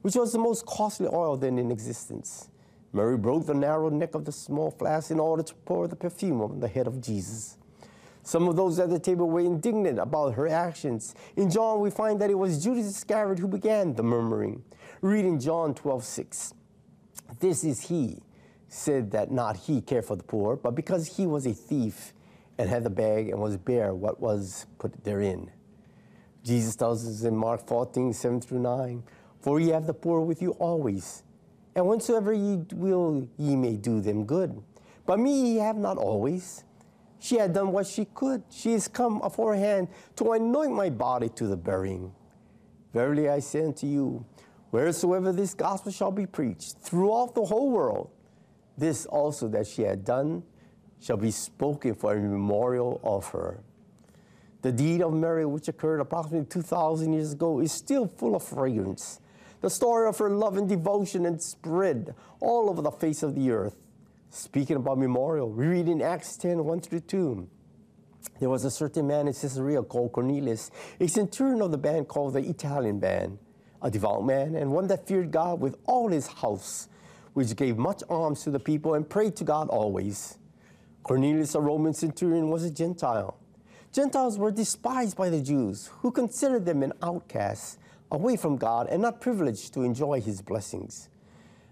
which 0.03 0.15
was 0.15 0.33
the 0.33 0.39
most 0.39 0.67
costly 0.67 1.09
oil 1.13 1.37
then 1.37 1.59
in 1.59 1.71
existence. 1.71 2.49
Mary 2.93 3.17
broke 3.17 3.47
the 3.47 3.55
narrow 3.55 3.89
neck 3.91 4.15
of 4.15 4.25
the 4.25 4.33
small 4.33 4.71
flask 4.71 5.11
in 5.11 5.21
order 5.21 5.43
to 5.43 5.55
pour 5.67 5.87
the 5.87 5.97
perfume 5.97 6.41
on 6.41 6.61
the 6.61 6.69
head 6.69 6.87
of 6.87 7.01
Jesus. 7.01 7.59
Some 8.23 8.49
of 8.49 8.57
those 8.57 8.79
at 8.79 8.91
the 8.91 8.99
table 8.99 9.29
were 9.29 9.41
indignant 9.41 9.99
about 9.99 10.35
her 10.35 10.49
actions. 10.49 11.15
In 11.37 11.51
John, 11.51 11.81
we 11.81 11.91
find 11.91 12.21
that 12.21 12.31
it 12.31 12.35
was 12.35 12.65
Judas 12.65 12.87
Iscariot 12.87 13.39
who 13.39 13.47
began 13.47 13.95
the 13.95 14.03
murmuring. 14.03 14.65
Read 15.01 15.25
in 15.25 15.39
John 15.39 15.75
12, 15.75 16.03
6. 16.03 16.55
This 17.39 17.63
is 17.63 17.83
he, 17.83 18.19
said 18.69 19.11
that 19.13 19.31
not 19.31 19.57
he 19.57 19.81
cared 19.81 20.05
for 20.05 20.17
the 20.17 20.23
poor, 20.23 20.57
but 20.57 20.75
because 20.75 21.17
he 21.17 21.27
was 21.27 21.47
a 21.47 21.53
thief 21.53 22.13
and 22.59 22.69
had 22.69 22.83
the 22.83 22.91
bag 22.91 23.29
and 23.29 23.39
was 23.39 23.57
bare 23.57 23.95
what 23.95 24.21
was 24.21 24.67
put 24.79 25.05
therein. 25.05 25.51
Jesus 26.43 26.75
tells 26.77 27.07
us 27.07 27.23
in 27.23 27.37
Mark 27.37 27.67
14, 27.67 28.13
7 28.13 28.41
through 28.41 28.61
9, 28.61 29.03
For 29.47 29.61
ye 29.61 29.69
have 29.69 29.87
the 29.87 29.95
poor 29.95 30.23
with 30.23 30.43
you 30.43 30.57
always, 30.59 31.23
and 31.77 31.87
whensoever 31.87 32.33
ye 32.33 32.65
will, 32.75 33.29
ye 33.37 33.55
may 33.55 33.77
do 33.77 34.01
them 34.01 34.25
good. 34.25 34.61
But 35.07 35.21
me 35.21 35.53
ye 35.53 35.57
have 35.59 35.77
not 35.77 35.99
always. 35.99 36.65
She 37.21 37.37
had 37.37 37.53
done 37.53 37.71
what 37.71 37.87
she 37.87 38.07
could. 38.07 38.43
She 38.51 38.73
is 38.73 38.89
come 38.89 39.21
aforehand 39.23 39.87
to 40.17 40.33
anoint 40.33 40.73
my 40.73 40.91
body 40.91 41.29
to 41.37 41.47
the 41.47 41.57
burying. 41.57 42.13
Verily 42.93 43.29
I 43.29 43.39
say 43.39 43.65
unto 43.65 43.87
you, 43.87 44.25
wheresoever 44.73 45.31
this 45.31 45.55
gospel 45.55 45.93
shall 45.93 46.11
be 46.11 46.27
preached 46.27 46.79
throughout 46.79 47.37
the 47.37 47.45
whole 47.45 47.71
world, 47.71 48.11
this 48.77 49.07
also 49.07 49.47
that 49.47 49.69
she 49.69 49.83
had 49.83 50.05
done 50.05 50.43
shall 51.01 51.19
be 51.19 51.31
spoken 51.31 51.95
for 51.95 52.15
a 52.15 52.19
memorial 52.19 53.01
of 53.05 53.29
her. 53.29 53.61
The 54.63 54.73
deed 54.73 55.03
of 55.03 55.13
Mary, 55.13 55.47
which 55.47 55.69
occurred 55.69 56.01
approximately 56.01 56.47
2,000 56.47 57.13
years 57.13 57.35
ago, 57.35 57.61
is 57.61 57.71
still 57.71 58.09
full 58.09 58.35
of 58.35 58.43
fragrance. 58.43 59.21
The 59.67 59.71
story 59.71 60.09
of 60.09 60.17
her 60.19 60.31
love 60.31 60.57
and 60.57 60.69
devotion 60.69 61.27
and 61.27 61.43
spread 61.43 62.15
all 62.39 62.71
over 62.71 62.81
the 62.83 62.93
face 62.93 63.25
of 63.25 63.35
the 63.35 63.51
earth. 63.51 63.75
Speaking 64.31 64.77
about 64.77 64.97
memorial, 64.97 65.51
we 65.51 65.67
read 65.67 65.89
in 65.89 66.01
Acts 66.01 66.37
10 66.37 66.65
1 66.65 66.81
through 66.83 67.01
2. 67.01 67.49
There 68.39 68.49
was 68.49 68.65
a 68.65 68.71
certain 68.71 69.09
man 69.09 69.27
in 69.27 69.35
Caesarea 69.35 69.83
called 69.83 70.13
Cornelius, 70.13 70.71
a 71.01 71.09
centurion 71.09 71.63
of 71.63 71.73
the 71.73 71.79
band 71.79 72.07
called 72.07 72.35
the 72.35 72.49
Italian 72.49 73.01
band, 73.01 73.41
a 73.83 73.91
devout 73.91 74.25
man 74.25 74.55
and 74.55 74.71
one 74.71 74.87
that 74.87 75.09
feared 75.09 75.33
God 75.33 75.61
with 75.61 75.77
all 75.87 76.11
his 76.11 76.29
house, 76.29 76.87
which 77.33 77.57
gave 77.57 77.77
much 77.77 78.05
alms 78.09 78.45
to 78.45 78.53
the 78.53 78.61
people 78.61 78.95
and 78.95 79.11
prayed 79.11 79.35
to 79.35 79.43
God 79.43 79.69
always. 79.69 80.39
Cornelius, 81.03 81.57
a 81.57 81.61
Roman 81.61 81.93
centurion, 81.93 82.51
was 82.51 82.63
a 82.63 82.71
Gentile. 82.71 83.37
Gentiles 83.91 84.39
were 84.39 84.53
despised 84.53 85.17
by 85.17 85.29
the 85.29 85.41
Jews, 85.41 85.91
who 86.03 86.13
considered 86.13 86.67
them 86.67 86.85
an 86.85 86.93
outcast, 87.03 87.81
away 88.11 88.37
from 88.37 88.57
God, 88.57 88.89
and 88.89 89.03
not 89.03 89.21
privileged 89.21 89.75
to 89.75 89.83
enjoy 89.83 90.21
his 90.21 90.43
blessings. 90.43 91.09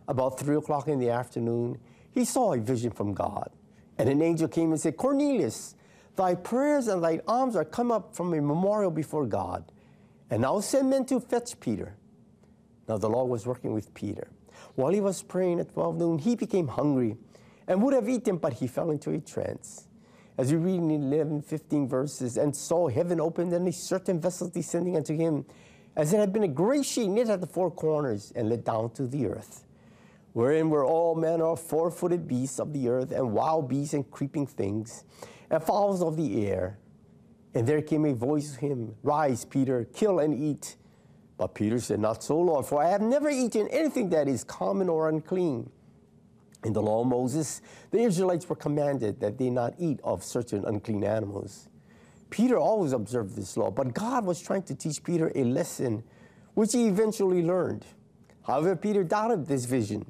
About 0.08 0.38
three 0.38 0.56
o'clock 0.56 0.88
in 0.88 0.98
the 0.98 1.10
afternoon, 1.10 1.78
he 2.10 2.24
saw 2.24 2.52
a 2.52 2.58
vision 2.58 2.90
from 2.90 3.14
God. 3.14 3.50
And 3.98 4.08
an 4.08 4.22
angel 4.22 4.48
came 4.48 4.72
and 4.72 4.80
said, 4.80 4.96
Cornelius, 4.96 5.74
thy 6.16 6.34
prayers 6.34 6.88
and 6.88 7.02
thy 7.02 7.20
alms 7.26 7.56
are 7.56 7.64
come 7.64 7.90
up 7.90 8.14
from 8.14 8.34
a 8.34 8.40
memorial 8.40 8.90
before 8.90 9.26
God. 9.26 9.70
And 10.30 10.44
I'll 10.44 10.62
send 10.62 10.90
men 10.90 11.04
to 11.06 11.20
fetch 11.20 11.58
Peter. 11.60 11.94
Now 12.88 12.98
the 12.98 13.08
Lord 13.08 13.30
was 13.30 13.46
working 13.46 13.72
with 13.72 13.94
Peter. 13.94 14.28
While 14.74 14.92
he 14.92 15.00
was 15.00 15.22
praying 15.22 15.60
at 15.60 15.72
12 15.72 15.96
noon, 15.96 16.18
he 16.18 16.34
became 16.34 16.68
hungry 16.68 17.16
and 17.66 17.82
would 17.82 17.94
have 17.94 18.08
eaten, 18.08 18.36
but 18.36 18.54
he 18.54 18.66
fell 18.66 18.90
into 18.90 19.10
a 19.10 19.20
trance. 19.20 19.88
As 20.36 20.52
we 20.52 20.58
read 20.58 20.80
in 20.80 20.90
11, 20.90 21.42
15 21.42 21.88
verses, 21.88 22.36
and 22.36 22.54
saw 22.54 22.88
heaven 22.88 23.20
opened 23.20 23.52
and 23.52 23.68
a 23.68 23.72
certain 23.72 24.20
vessel 24.20 24.48
descending 24.48 24.96
unto 24.96 25.16
him, 25.16 25.44
as 25.96 26.12
it 26.12 26.18
had 26.18 26.32
been 26.32 26.42
a 26.42 26.48
great 26.48 26.84
sheet 26.84 27.08
knit 27.08 27.28
at 27.28 27.40
the 27.40 27.46
four 27.46 27.70
corners 27.70 28.32
and 28.34 28.48
let 28.48 28.64
down 28.64 28.90
to 28.90 29.06
the 29.06 29.26
earth, 29.26 29.64
wherein 30.32 30.70
were 30.70 30.84
all 30.84 31.14
manner 31.14 31.46
of 31.46 31.60
four 31.60 31.90
footed 31.90 32.26
beasts 32.26 32.58
of 32.58 32.72
the 32.72 32.88
earth, 32.88 33.12
and 33.12 33.32
wild 33.32 33.68
beasts 33.68 33.94
and 33.94 34.10
creeping 34.10 34.46
things, 34.46 35.04
and 35.50 35.62
fowls 35.62 36.02
of 36.02 36.16
the 36.16 36.46
air. 36.46 36.78
And 37.54 37.66
there 37.66 37.82
came 37.82 38.04
a 38.04 38.14
voice 38.14 38.54
to 38.54 38.60
him, 38.60 38.96
Rise, 39.02 39.44
Peter, 39.44 39.84
kill 39.92 40.18
and 40.18 40.34
eat. 40.34 40.76
But 41.36 41.54
Peter 41.54 41.78
said, 41.78 42.00
Not 42.00 42.22
so, 42.22 42.38
Lord, 42.40 42.66
for 42.66 42.82
I 42.82 42.88
have 42.90 43.00
never 43.00 43.30
eaten 43.30 43.68
anything 43.68 44.10
that 44.10 44.28
is 44.28 44.42
common 44.42 44.88
or 44.88 45.08
unclean. 45.08 45.70
In 46.64 46.72
the 46.72 46.82
law 46.82 47.02
of 47.02 47.06
Moses, 47.06 47.60
the 47.90 48.00
Israelites 48.00 48.48
were 48.48 48.56
commanded 48.56 49.20
that 49.20 49.38
they 49.38 49.50
not 49.50 49.74
eat 49.78 50.00
of 50.02 50.24
certain 50.24 50.64
unclean 50.64 51.04
animals. 51.04 51.68
Peter 52.30 52.56
always 52.58 52.92
observed 52.92 53.36
this 53.36 53.56
law, 53.56 53.70
but 53.70 53.94
God 53.94 54.24
was 54.24 54.40
trying 54.40 54.62
to 54.64 54.74
teach 54.74 55.02
Peter 55.02 55.30
a 55.34 55.44
lesson 55.44 56.02
which 56.54 56.72
he 56.72 56.86
eventually 56.86 57.42
learned. 57.42 57.84
However, 58.46 58.76
Peter 58.76 59.04
doubted 59.04 59.46
this 59.46 59.64
vision. 59.64 60.04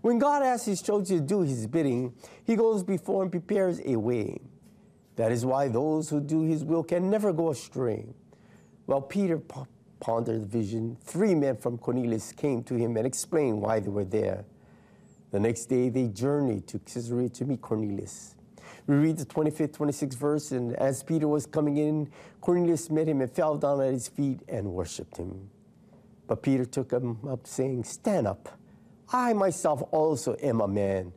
When 0.00 0.18
God 0.18 0.42
asks 0.42 0.66
his 0.66 0.82
children 0.82 1.20
to 1.20 1.26
do 1.26 1.40
his 1.40 1.66
bidding, 1.66 2.14
he 2.44 2.54
goes 2.54 2.82
before 2.82 3.22
and 3.22 3.30
prepares 3.30 3.80
a 3.84 3.96
way. 3.96 4.40
That 5.16 5.32
is 5.32 5.44
why 5.44 5.68
those 5.68 6.08
who 6.10 6.20
do 6.20 6.42
his 6.42 6.62
will 6.62 6.84
can 6.84 7.10
never 7.10 7.32
go 7.32 7.50
astray. 7.50 8.06
While 8.84 9.02
Peter 9.02 9.38
po- 9.38 9.66
pondered 9.98 10.42
the 10.42 10.46
vision, 10.46 10.96
three 11.02 11.34
men 11.34 11.56
from 11.56 11.78
Cornelius 11.78 12.32
came 12.32 12.62
to 12.64 12.74
him 12.74 12.96
and 12.96 13.06
explained 13.06 13.60
why 13.60 13.80
they 13.80 13.88
were 13.88 14.04
there. 14.04 14.44
The 15.32 15.40
next 15.40 15.66
day 15.66 15.88
they 15.88 16.06
journeyed 16.06 16.68
to 16.68 16.78
Caesarea 16.78 17.30
to 17.30 17.44
meet 17.44 17.60
Cornelius. 17.60 18.35
We 18.86 18.94
read 18.94 19.18
the 19.18 19.26
25th, 19.26 19.76
26th 19.76 20.14
verse, 20.14 20.52
and 20.52 20.74
as 20.76 21.02
Peter 21.02 21.26
was 21.26 21.44
coming 21.44 21.76
in, 21.76 22.08
Cornelius 22.40 22.88
met 22.88 23.08
him 23.08 23.20
and 23.20 23.30
fell 23.30 23.56
down 23.56 23.80
at 23.80 23.92
his 23.92 24.06
feet 24.06 24.40
and 24.48 24.72
worshipped 24.72 25.16
him. 25.16 25.50
But 26.28 26.42
Peter 26.42 26.64
took 26.64 26.92
him 26.92 27.18
up, 27.28 27.46
saying, 27.46 27.84
Stand 27.84 28.28
up. 28.28 28.58
I 29.12 29.32
myself 29.32 29.82
also 29.90 30.36
am 30.42 30.60
a 30.60 30.68
man. 30.68 31.12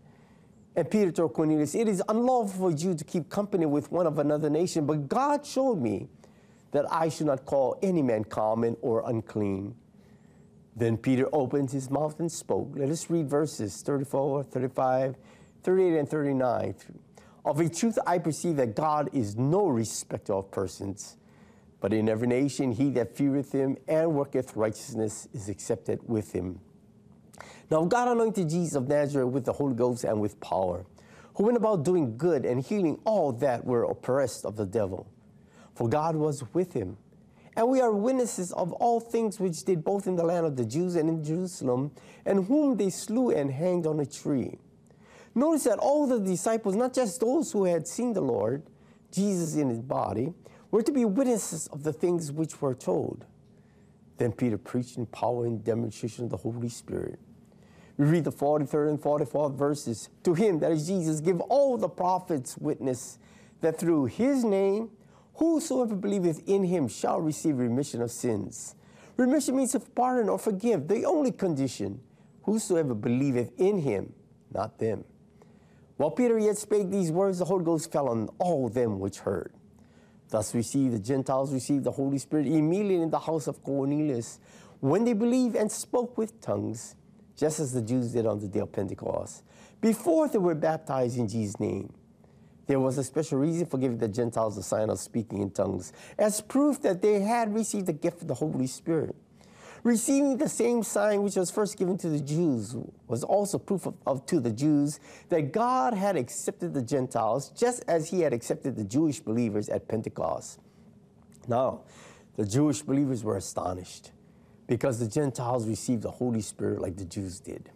And 0.76 0.90
Peter 0.90 1.12
told 1.12 1.34
Cornelius, 1.34 1.76
It 1.76 1.88
is 1.88 2.02
unlawful 2.10 2.72
for 2.72 2.76
you 2.76 2.96
to 2.96 3.04
keep 3.04 3.30
company 3.30 3.66
with 3.68 3.92
one 3.92 4.08
of 4.08 4.18
another 4.18 4.50
nation, 4.50 4.86
but 4.86 5.08
God 5.08 5.46
showed 5.46 5.80
me 5.80 6.08
that 6.72 6.92
I 6.92 7.10
should 7.10 7.28
not 7.28 7.46
call 7.46 7.78
any 7.84 8.02
man 8.02 8.24
common 8.24 8.78
or 8.82 9.04
unclean. 9.08 9.76
Then 10.76 10.98
Peter 10.98 11.28
opened 11.34 11.72
his 11.72 11.90
mouth 11.90 12.20
and 12.20 12.32
spoke. 12.32 12.72
Let 12.76 12.90
us 12.90 13.10
read 13.10 13.30
verses 13.30 13.82
34, 13.82 14.44
35, 14.44 15.16
38, 15.64 16.00
and 16.00 16.10
39. 16.10 16.76
Of 17.46 17.60
a 17.60 17.70
truth, 17.70 17.98
I 18.06 18.18
perceive 18.18 18.58
that 18.58 18.76
God 18.76 19.10
is 19.14 19.36
no 19.36 19.68
respecter 19.68 20.34
of 20.34 20.52
persons, 20.52 21.18
but 21.80 21.94
in 21.94 22.10
every 22.10 22.28
nation 22.28 22.72
he 22.72 22.90
that 22.92 23.16
feareth 23.16 23.52
him 23.54 23.78
and 23.88 24.14
worketh 24.14 24.56
righteousness 24.56 25.28
is 25.34 25.48
accepted 25.48 26.02
with 26.08 26.34
him. 26.34 26.60
Now 27.72 27.86
God 27.86 28.10
anointed 28.10 28.50
Jesus 28.50 28.76
of 28.76 28.88
Nazareth 28.88 29.30
with 29.30 29.46
the 29.46 29.54
Holy 29.54 29.76
Ghost 29.76 30.04
and 30.04 30.20
with 30.20 30.40
power, 30.42 30.86
who 31.36 31.44
went 31.46 31.58
about 31.58 31.84
doing 31.86 32.18
good 32.18 32.46
and 32.46 32.62
healing 32.62 33.00
all 33.06 33.32
that 33.34 33.64
were 33.64 33.84
oppressed 33.84 34.44
of 34.44 34.58
the 34.58 34.66
devil. 34.66 35.08
For 35.76 35.88
God 35.88 36.18
was 36.18 36.44
with 36.54 36.74
him. 36.74 36.98
And 37.56 37.70
we 37.70 37.80
are 37.82 37.92
witnesses 37.92 38.52
of 38.54 38.74
all 38.74 39.00
things 39.00 39.40
which 39.40 39.64
did 39.64 39.84
both 39.84 40.08
in 40.08 40.16
the 40.16 40.24
land 40.24 40.46
of 40.46 40.56
the 40.56 40.66
Jews 40.66 40.96
and 40.96 41.10
in 41.10 41.24
Jerusalem, 41.24 41.92
and 42.26 42.46
whom 42.46 42.76
they 42.76 42.90
slew 42.90 43.32
and 43.32 43.52
hanged 43.52 43.88
on 43.88 44.00
a 44.00 44.06
tree. 44.06 44.58
Notice 45.36 45.64
that 45.66 45.80
all 45.80 46.08
the 46.08 46.20
disciples, 46.20 46.76
not 46.76 46.94
just 46.94 47.20
those 47.20 47.52
who 47.52 47.66
had 47.66 47.88
seen 47.88 48.14
the 48.14 48.22
Lord, 48.22 48.64
Jesus 49.12 49.56
in 49.56 49.70
his 49.70 49.80
body, 49.80 50.34
were 50.72 50.82
to 50.82 50.92
be 50.92 51.06
witnesses 51.06 51.68
of 51.68 51.84
the 51.84 51.94
things 51.94 52.32
which 52.32 52.62
were 52.62 52.76
told. 52.76 53.26
Then 54.18 54.32
Peter 54.32 54.58
preached 54.58 54.98
in 54.98 55.06
power 55.06 55.46
and 55.46 55.64
demonstration 55.64 56.26
of 56.26 56.30
the 56.30 56.38
Holy 56.38 56.70
Spirit. 56.70 57.20
We 57.98 58.06
read 58.06 58.24
the 58.24 58.32
43rd 58.32 58.90
and 58.90 59.02
44th 59.02 59.56
verses. 59.56 60.10
To 60.24 60.34
him, 60.34 60.60
that 60.60 60.72
is 60.72 60.88
Jesus, 60.88 61.20
give 61.20 61.42
all 61.42 61.78
the 61.78 61.90
prophets 61.90 62.58
witness 62.58 63.18
that 63.62 63.78
through 63.78 64.06
his 64.06 64.44
name, 64.44 64.90
whosoever 65.36 65.96
believeth 65.96 66.42
in 66.48 66.64
him 66.64 66.88
shall 66.88 67.20
receive 67.20 67.58
remission 67.58 68.02
of 68.02 68.12
sins. 68.12 68.76
Remission 69.18 69.58
means 69.58 69.74
to 69.74 69.80
pardon 69.82 70.30
or 70.30 70.40
forgive, 70.40 70.88
the 70.88 71.04
only 71.06 71.32
condition. 71.32 72.00
Whosoever 72.44 72.94
believeth 72.94 73.52
in 73.58 73.80
him, 73.80 74.14
not 74.54 74.80
them. 74.80 75.04
While 76.00 76.12
Peter 76.12 76.40
yet 76.40 76.58
spake 76.58 76.90
these 76.90 77.12
words, 77.12 77.40
the 77.40 77.46
Holy 77.46 77.66
Ghost 77.66 77.92
fell 77.92 78.08
on 78.08 78.30
all 78.38 78.70
them 78.70 79.02
which 79.02 79.20
heard. 79.20 79.52
Thus 80.30 80.56
received 80.56 80.94
the 80.94 81.00
Gentiles 81.00 81.52
received 81.52 81.84
the 81.84 81.92
Holy 81.92 82.18
Spirit 82.20 82.48
immediately 82.48 83.02
in 83.02 83.10
the 83.10 83.20
house 83.20 83.48
of 83.48 83.62
Cornelius. 83.66 84.40
when 84.80 85.04
they 85.04 85.12
believed 85.12 85.58
and 85.58 85.70
spoke 85.70 86.18
with 86.18 86.40
tongues, 86.40 86.96
just 87.36 87.60
as 87.60 87.74
the 87.74 87.82
Jews 87.82 88.14
did 88.14 88.26
on 88.26 88.40
the 88.40 88.48
day 88.48 88.62
of 88.62 88.72
Pentecost, 88.72 89.44
before 89.82 90.30
they 90.30 90.38
were 90.38 90.56
baptized 90.56 91.18
in 91.18 91.28
Jesus' 91.28 91.60
name. 91.60 91.92
There 92.66 92.80
was 92.80 92.98
a 92.98 93.04
special 93.04 93.38
reason 93.38 93.66
for 93.66 93.78
giving 93.78 93.98
the 93.98 94.08
Gentiles 94.08 94.56
the 94.56 94.64
sign 94.64 94.90
of 94.90 95.00
speaking 95.00 95.42
in 95.42 95.52
tongues, 95.52 95.92
as 96.18 96.40
proof 96.40 96.82
that 96.84 97.02
they 97.02 97.20
had 97.20 97.54
received 97.54 97.88
the 97.88 97.94
gift 97.94 98.22
of 98.22 98.30
the 98.30 98.36
Holy 98.36 98.68
Spirit. 98.68 99.18
Receiving 99.84 100.38
the 100.38 100.50
same 100.50 100.84
sign 100.84 101.24
which 101.24 101.36
was 101.36 101.50
first 101.50 101.78
given 101.78 101.98
to 102.00 102.10
the 102.10 102.20
Jews 102.20 102.76
was 103.08 103.24
also 103.24 103.58
proof 103.58 103.86
of, 103.86 103.96
of- 104.06 104.26
to 104.26 104.40
the 104.40 104.52
Jews 104.52 105.00
that 105.30 105.54
God 105.54 105.94
had 105.94 106.18
accepted 106.18 106.74
the 106.74 106.82
Gentiles 106.82 107.50
just 107.50 107.84
as 107.88 108.10
he 108.10 108.22
had 108.22 108.34
accepted 108.34 108.76
the 108.76 108.84
Jewish 108.84 109.20
believers 109.20 109.70
at 109.70 109.88
Pentecost. 109.88 110.60
Now, 111.48 111.82
the 112.36 112.46
Jewish 112.46 112.82
believers 112.82 113.24
were 113.24 113.38
astonished 113.38 114.12
because 114.68 115.00
the 115.00 115.08
Gentiles 115.08 115.68
received 115.68 116.04
the 116.04 116.12
Holy 116.12 116.42
Spirit 116.42 116.82
like 116.82 116.98
the 116.98 117.06
Jews 117.06 117.40
did. 117.40 117.72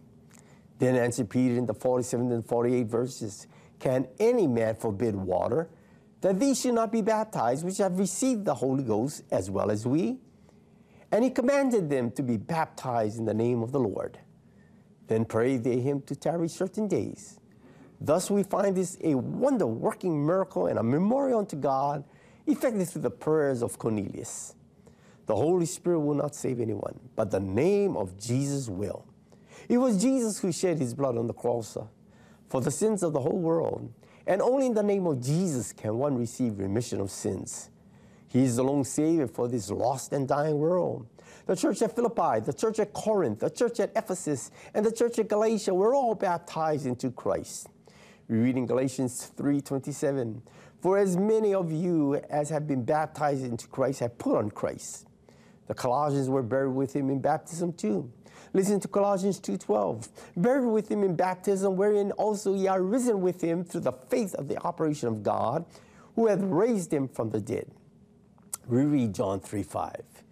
Then 0.78 0.96
answered 0.96 1.30
Peter 1.30 1.56
in 1.56 1.66
the 1.66 1.74
47 1.74 2.32
and 2.32 2.44
48 2.44 2.86
verses 2.86 3.46
Can 3.78 4.06
any 4.18 4.46
man 4.46 4.74
forbid 4.74 5.16
water 5.16 5.68
that 6.20 6.38
these 6.38 6.60
should 6.60 6.74
not 6.74 6.90
be 6.90 7.02
baptized, 7.02 7.64
which 7.64 7.78
have 7.78 7.98
received 7.98 8.44
the 8.44 8.54
Holy 8.54 8.84
Ghost 8.84 9.22
as 9.30 9.50
well 9.50 9.70
as 9.70 9.86
we? 9.86 10.18
And 11.14 11.22
he 11.22 11.30
commanded 11.30 11.88
them 11.88 12.10
to 12.10 12.24
be 12.24 12.36
baptized 12.36 13.20
in 13.20 13.24
the 13.24 13.32
name 13.32 13.62
of 13.62 13.70
the 13.70 13.78
Lord. 13.78 14.18
Then 15.06 15.24
prayed 15.24 15.62
they 15.62 15.78
him 15.78 16.00
to 16.06 16.16
tarry 16.16 16.48
certain 16.48 16.88
days. 16.88 17.38
Thus 18.00 18.32
we 18.32 18.42
find 18.42 18.76
this 18.76 18.98
a 19.00 19.14
wonder 19.14 19.64
working 19.64 20.26
miracle 20.26 20.66
and 20.66 20.76
a 20.76 20.82
memorial 20.82 21.38
unto 21.38 21.54
God, 21.54 22.02
effected 22.48 22.88
through 22.88 23.02
the 23.02 23.10
prayers 23.12 23.62
of 23.62 23.78
Cornelius. 23.78 24.56
The 25.26 25.36
Holy 25.36 25.66
Spirit 25.66 26.00
will 26.00 26.16
not 26.16 26.34
save 26.34 26.58
anyone, 26.58 26.98
but 27.14 27.30
the 27.30 27.38
name 27.38 27.96
of 27.96 28.18
Jesus 28.18 28.68
will. 28.68 29.06
It 29.68 29.78
was 29.78 30.02
Jesus 30.02 30.40
who 30.40 30.50
shed 30.50 30.78
his 30.78 30.94
blood 30.94 31.16
on 31.16 31.28
the 31.28 31.32
cross 31.32 31.78
for 32.48 32.60
the 32.60 32.72
sins 32.72 33.04
of 33.04 33.12
the 33.12 33.20
whole 33.20 33.38
world. 33.38 33.88
And 34.26 34.42
only 34.42 34.66
in 34.66 34.74
the 34.74 34.82
name 34.82 35.06
of 35.06 35.22
Jesus 35.22 35.72
can 35.72 35.96
one 35.96 36.18
receive 36.18 36.58
remission 36.58 37.00
of 37.00 37.12
sins. 37.12 37.70
He 38.34 38.42
is 38.42 38.56
the 38.56 38.64
lone 38.64 38.82
Savior 38.82 39.28
for 39.28 39.46
this 39.46 39.70
lost 39.70 40.12
and 40.12 40.26
dying 40.26 40.58
world. 40.58 41.06
The 41.46 41.54
church 41.54 41.80
at 41.82 41.94
Philippi, 41.94 42.40
the 42.40 42.52
church 42.52 42.80
at 42.80 42.92
Corinth, 42.92 43.38
the 43.38 43.48
church 43.48 43.78
at 43.78 43.92
Ephesus, 43.94 44.50
and 44.74 44.84
the 44.84 44.90
church 44.90 45.20
at 45.20 45.28
Galatia 45.28 45.72
were 45.72 45.94
all 45.94 46.16
baptized 46.16 46.84
into 46.84 47.12
Christ. 47.12 47.68
We 48.28 48.38
read 48.38 48.56
in 48.56 48.66
Galatians 48.66 49.30
3:27, 49.36 50.42
"For 50.80 50.98
as 50.98 51.16
many 51.16 51.54
of 51.54 51.70
you 51.70 52.16
as 52.28 52.48
have 52.48 52.66
been 52.66 52.82
baptized 52.82 53.44
into 53.44 53.68
Christ 53.68 54.00
have 54.00 54.18
put 54.18 54.36
on 54.36 54.50
Christ." 54.50 55.06
The 55.68 55.74
Colossians 55.74 56.28
were 56.28 56.42
buried 56.42 56.74
with 56.74 56.92
him 56.92 57.10
in 57.10 57.20
baptism 57.20 57.74
too. 57.74 58.10
Listen 58.52 58.80
to 58.80 58.88
Colossians 58.88 59.38
2:12. 59.38 60.08
Buried 60.36 60.66
with 60.66 60.88
him 60.88 61.04
in 61.04 61.14
baptism, 61.14 61.76
wherein 61.76 62.10
also 62.10 62.52
ye 62.52 62.66
are 62.66 62.82
risen 62.82 63.22
with 63.22 63.42
him 63.42 63.62
through 63.62 63.82
the 63.82 63.92
faith 63.92 64.34
of 64.34 64.48
the 64.48 64.60
operation 64.66 65.06
of 65.06 65.22
God, 65.22 65.66
who 66.16 66.26
hath 66.26 66.42
raised 66.42 66.92
him 66.92 67.06
from 67.06 67.30
the 67.30 67.40
dead. 67.40 67.70
We 68.66 68.84
read 68.84 69.14
John 69.14 69.40
3:5. 69.40 70.24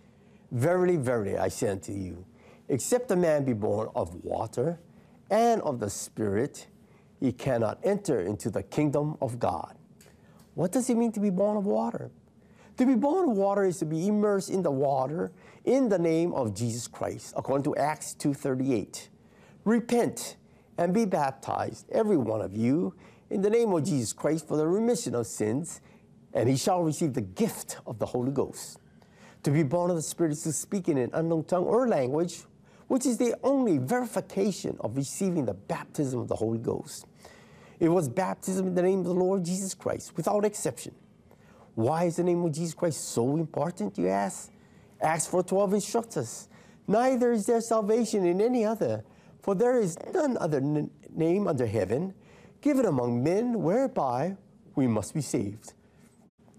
Verily, 0.51 0.97
verily, 0.97 1.37
I 1.37 1.49
say 1.49 1.68
unto 1.68 1.93
you, 1.93 2.24
except 2.68 3.11
a 3.11 3.16
man 3.16 3.45
be 3.45 3.53
born 3.53 3.89
of 3.95 4.24
water 4.24 4.80
and 5.30 5.61
of 5.62 5.80
the 5.80 5.91
Spirit, 5.91 6.66
he 7.20 7.33
cannot 7.33 7.78
enter 7.83 8.20
into 8.20 8.51
the 8.51 8.62
kingdom 8.62 9.16
of 9.20 9.39
God. 9.39 9.76
What 10.55 10.72
does 10.72 10.89
it 10.91 10.97
mean 10.97 11.12
to 11.12 11.20
be 11.20 11.30
born 11.30 11.57
of 11.57 11.66
water? 11.66 12.11
To 12.78 12.87
be 12.87 12.95
born 12.95 13.30
of 13.30 13.37
water 13.37 13.64
is 13.64 13.78
to 13.78 13.85
be 13.87 14.09
immersed 14.09 14.51
in 14.51 14.62
the 14.62 14.70
water 14.70 15.33
in 15.64 15.89
the 15.89 15.99
name 15.99 16.33
of 16.33 16.55
Jesus 16.55 16.89
Christ, 16.89 17.35
according 17.37 17.64
to 17.64 17.76
Acts 17.76 18.14
2:38. 18.14 19.11
Repent 19.64 20.37
and 20.78 20.95
be 20.95 21.05
baptized, 21.05 21.87
every 21.91 22.16
one 22.16 22.41
of 22.41 22.57
you, 22.57 22.95
in 23.28 23.43
the 23.43 23.51
name 23.51 23.72
of 23.72 23.85
Jesus 23.85 24.12
Christ 24.12 24.49
for 24.49 24.57
the 24.57 24.66
remission 24.66 25.14
of 25.14 25.26
sins, 25.26 25.80
and 26.35 26.49
he 26.49 26.57
shall 26.57 26.83
receive 26.83 27.14
the 27.14 27.20
gift 27.20 27.78
of 27.87 27.99
the 27.99 28.07
Holy 28.07 28.33
Ghost. 28.33 28.78
To 29.43 29.51
be 29.51 29.62
born 29.62 29.91
of 29.91 29.97
the 29.97 30.03
Spirit 30.03 30.33
is 30.33 30.43
to 30.45 30.53
speak 30.53 30.89
in 30.89 30.99
an 30.99 31.11
unknown 31.12 31.45
tongue 31.45 31.64
or 31.64 31.89
language, 31.89 32.45
which 32.89 33.07
is 33.07 33.18
the 33.18 33.35
only 33.43 33.78
verification 33.78 34.76
of 34.80 34.97
receiving 34.97 35.45
the 35.45 35.55
baptism 35.55 36.20
of 36.20 36.28
the 36.28 36.37
Holy 36.37 36.59
Ghost. 36.59 37.07
It 37.80 37.89
was 37.89 38.09
baptism 38.09 38.68
in 38.68 38.74
the 38.74 38.83
name 38.83 39.01
of 39.01 39.07
the 39.07 39.14
Lord 39.14 39.45
Jesus 39.45 39.74
Christ, 39.74 40.16
without 40.16 40.45
exception. 40.45 40.95
Why 41.74 42.05
is 42.05 42.16
the 42.16 42.22
name 42.22 42.45
of 42.45 42.53
Jesus 42.53 42.74
Christ 42.74 43.09
so 43.09 43.37
important, 43.37 43.99
you 43.99 44.09
ask? 44.09 44.51
Acts 45.01 45.26
4.12 45.26 45.74
instructs 45.74 46.16
us, 46.16 46.49
Neither 46.87 47.33
is 47.33 47.47
there 47.47 47.61
salvation 47.61 48.24
in 48.24 48.41
any 48.41 48.64
other, 48.64 49.03
for 49.41 49.55
there 49.55 49.78
is 49.78 49.97
none 50.12 50.37
other 50.39 50.61
name 50.61 51.49
under 51.49 51.66
heaven 51.66 52.14
given 52.61 52.87
among 52.87 53.22
men 53.22 53.62
whereby 53.62 54.37
we 54.76 54.87
must 54.87 55.14
be 55.14 55.20
saved. 55.20 55.74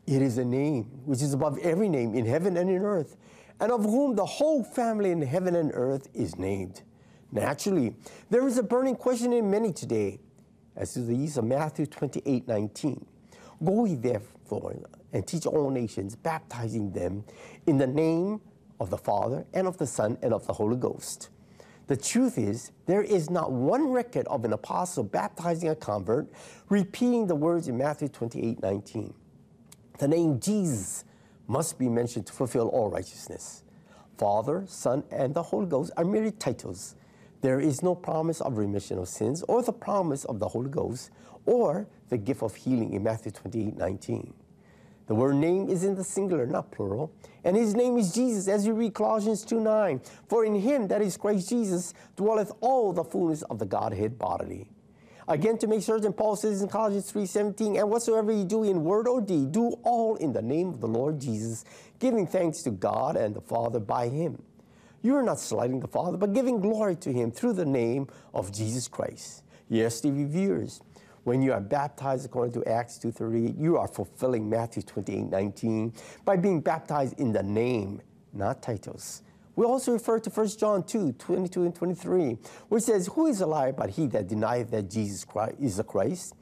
It 0.06 0.22
is 0.22 0.38
a 0.38 0.46
name 0.46 0.84
which 1.06 1.22
is 1.22 1.34
above 1.34 1.58
every 1.60 1.88
name 1.88 2.14
in 2.14 2.26
heaven 2.26 2.58
and 2.58 2.70
in 2.70 2.84
earth, 2.84 3.16
and 3.60 3.72
of 3.72 3.84
whom 3.84 4.16
the 4.16 4.26
whole 4.26 4.64
family 4.64 5.12
in 5.12 5.22
heaven 5.22 5.56
and 5.56 5.72
earth 5.74 6.10
is 6.14 6.38
named. 6.38 6.82
Naturally, 7.32 7.96
there 8.30 8.48
is 8.48 8.58
a 8.58 8.64
burning 8.64 8.96
question 8.96 9.32
in 9.32 9.50
many 9.50 9.72
today, 9.72 10.20
as 10.76 10.94
to 10.94 11.02
the 11.02 11.16
use 11.16 11.38
of 11.38 11.46
Matthew 11.46 11.86
28 11.86 12.48
19. 12.48 13.06
Go 13.64 13.86
ye 13.86 13.96
therefore 13.96 14.76
and 15.14 15.26
teach 15.26 15.46
all 15.46 15.70
nations, 15.70 16.16
baptizing 16.16 16.92
them 16.92 17.24
in 17.66 17.78
the 17.78 17.88
name 17.88 18.42
of 18.80 18.90
the 18.90 18.98
Father 18.98 19.46
and 19.54 19.68
of 19.68 19.78
the 19.78 19.88
Son 19.88 20.18
and 20.22 20.34
of 20.34 20.46
the 20.48 20.54
Holy 20.54 20.76
Ghost. 20.76 21.30
The 21.88 21.98
truth 21.98 22.38
is, 22.38 22.72
there 22.86 23.02
is 23.02 23.30
not 23.30 23.52
one 23.52 23.90
record 23.90 24.28
of 24.28 24.44
an 24.46 24.54
apostle 24.54 25.04
baptizing 25.04 25.70
a 25.70 25.76
convert, 25.76 26.28
repeating 26.70 27.28
the 27.28 27.36
words 27.36 27.68
in 27.68 27.78
Matthew 27.78 28.10
28 28.10 28.62
19. 28.62 29.14
The 30.04 30.10
name 30.10 30.42
Jesus 30.42 31.06
must 31.48 31.80
be 31.80 31.88
mentioned 31.88 32.28
to 32.28 32.34
fulfill 32.34 32.68
all 32.68 32.90
righteousness. 32.90 33.64
Father, 34.18 34.66
Son, 34.68 35.06
and 35.10 35.34
the 35.34 35.44
Holy 35.44 35.66
Ghost 35.66 35.94
are 35.96 36.04
merely 36.04 36.32
titles. 36.32 36.96
There 37.40 37.62
is 37.62 37.82
no 37.82 37.96
promise 37.96 38.42
of 38.42 38.58
remission 38.58 39.00
of 39.00 39.08
sins 39.08 39.46
or 39.48 39.64
the 39.64 39.72
promise 39.72 40.26
of 40.26 40.40
the 40.40 40.48
Holy 40.50 40.70
Ghost 40.70 41.10
or 41.46 41.88
the 42.10 42.18
gift 42.18 42.44
of 42.44 42.54
healing 42.54 42.92
in 42.92 43.02
Matthew 43.02 43.32
28 43.32 43.78
19. 43.78 44.34
The 45.08 45.16
word 45.16 45.36
name 45.36 45.70
is 45.70 45.86
in 45.86 45.96
the 45.96 46.04
singular, 46.04 46.46
not 46.46 46.70
plural. 46.70 47.10
And 47.46 47.56
his 47.56 47.74
name 47.74 47.98
is 47.98 48.14
Jesus, 48.14 48.50
as 48.50 48.68
you 48.68 48.74
read 48.74 48.94
Colossians 48.94 49.46
2 49.46 49.62
9. 49.62 50.02
For 50.28 50.44
in 50.44 50.56
him, 50.56 50.90
that 50.90 51.02
is 51.02 51.16
Christ 51.16 51.48
Jesus, 51.48 51.94
dwelleth 52.18 52.52
all 52.60 52.92
the 52.92 53.06
fullness 53.06 53.42
of 53.44 53.58
the 53.58 53.66
Godhead 53.66 54.20
bodily. 54.20 54.68
Again, 55.28 55.58
to 55.60 55.68
make 55.68 55.82
certain, 55.82 56.14
Paul 56.14 56.36
says 56.36 56.62
in 56.62 56.68
Colossians 56.68 57.12
3:17, 57.12 57.78
and 57.78 57.90
whatsoever 57.90 58.32
you 58.32 58.44
do 58.44 58.64
in 58.64 58.84
word 58.84 59.08
or 59.08 59.22
deed, 59.22 59.52
do 59.52 59.72
all 59.84 60.16
in 60.16 60.34
the 60.34 60.42
name 60.42 60.70
of 60.70 60.82
the 60.82 60.88
Lord 60.88 61.20
Jesus, 61.20 61.64
giving 62.00 62.28
thanks 62.28 62.62
to 62.64 62.72
God 62.72 63.16
and 63.16 63.34
the 63.34 63.42
Father 63.42 63.80
by 63.80 64.10
him. 64.10 64.42
You 65.02 65.16
are 65.16 65.24
not 65.24 65.40
slighting 65.40 65.80
the 65.80 65.88
Father, 65.88 66.18
but 66.18 66.34
giving 66.34 66.60
glory 66.60 66.96
to 66.98 67.12
him 67.12 67.32
through 67.32 67.54
the 67.54 67.66
name 67.66 68.08
of 68.34 68.52
Jesus 68.52 68.88
Christ. 68.88 69.44
Yes, 69.70 70.02
TV 70.02 70.26
viewers, 70.26 70.82
when 71.24 71.42
you 71.42 71.54
are 71.54 71.62
baptized 71.62 72.26
according 72.26 72.54
to 72.54 72.70
Acts 72.70 72.98
2.38, 73.00 73.58
you 73.58 73.78
are 73.78 73.88
fulfilling 73.88 74.50
Matthew 74.50 74.84
28.19 74.84 75.94
by 76.26 76.36
being 76.36 76.60
baptized 76.62 77.20
in 77.20 77.32
the 77.32 77.44
name, 77.44 78.02
not 78.34 78.62
titles. 78.62 79.24
We 79.56 79.66
also 79.66 79.92
refer 79.94 80.20
to 80.20 80.30
1 80.30 80.48
John 80.58 80.84
2, 80.84 81.14
22 81.14 81.64
and 81.64 81.76
23, 81.76 82.38
which 82.70 82.84
says, 82.84 83.08
Who 83.14 83.28
is 83.28 83.42
a 83.42 83.46
liar 83.46 83.72
but 83.72 83.92
he 83.92 84.08
that 84.08 84.28
denieth 84.28 84.72
that 84.72 84.90
Jesus 84.90 85.24
Christ 85.24 85.56
is 85.60 85.78
the 85.78 85.84
Christ? 85.84 86.34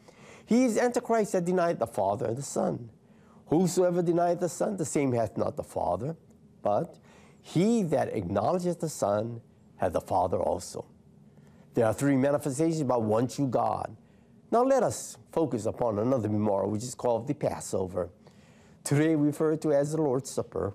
He 0.45 0.65
is 0.65 0.77
Antichrist 0.77 1.33
that 1.33 1.45
denieth 1.45 1.79
the 1.79 1.87
Father 1.87 2.27
and 2.27 2.37
the 2.37 2.41
Son. 2.41 2.89
Whosoever 3.47 4.01
denieth 4.01 4.39
the 4.39 4.49
Son, 4.49 4.77
the 4.77 4.85
same 4.85 5.11
hath 5.11 5.37
not 5.37 5.57
the 5.57 5.63
Father, 5.63 6.15
but 6.61 6.95
he 7.41 7.83
that 7.83 8.15
acknowledgeth 8.15 8.79
the 8.79 8.89
Son 8.89 9.41
hath 9.77 9.93
the 9.93 10.01
Father 10.01 10.41
also. 10.41 10.85
There 11.73 11.85
are 11.85 11.93
three 11.93 12.15
manifestations 12.15 12.81
about 12.81 13.03
one 13.03 13.27
true 13.27 13.47
God. 13.47 13.95
Now 14.51 14.63
let 14.63 14.83
us 14.83 15.17
focus 15.31 15.65
upon 15.65 15.99
another 15.99 16.29
memorial, 16.29 16.69
which 16.69 16.83
is 16.83 16.95
called 16.95 17.27
the 17.27 17.33
Passover. 17.33 18.09
Today 18.83 19.15
we 19.15 19.27
refer 19.27 19.55
to 19.57 19.73
as 19.73 19.91
the 19.91 20.01
Lord's 20.01 20.29
Supper. 20.29 20.73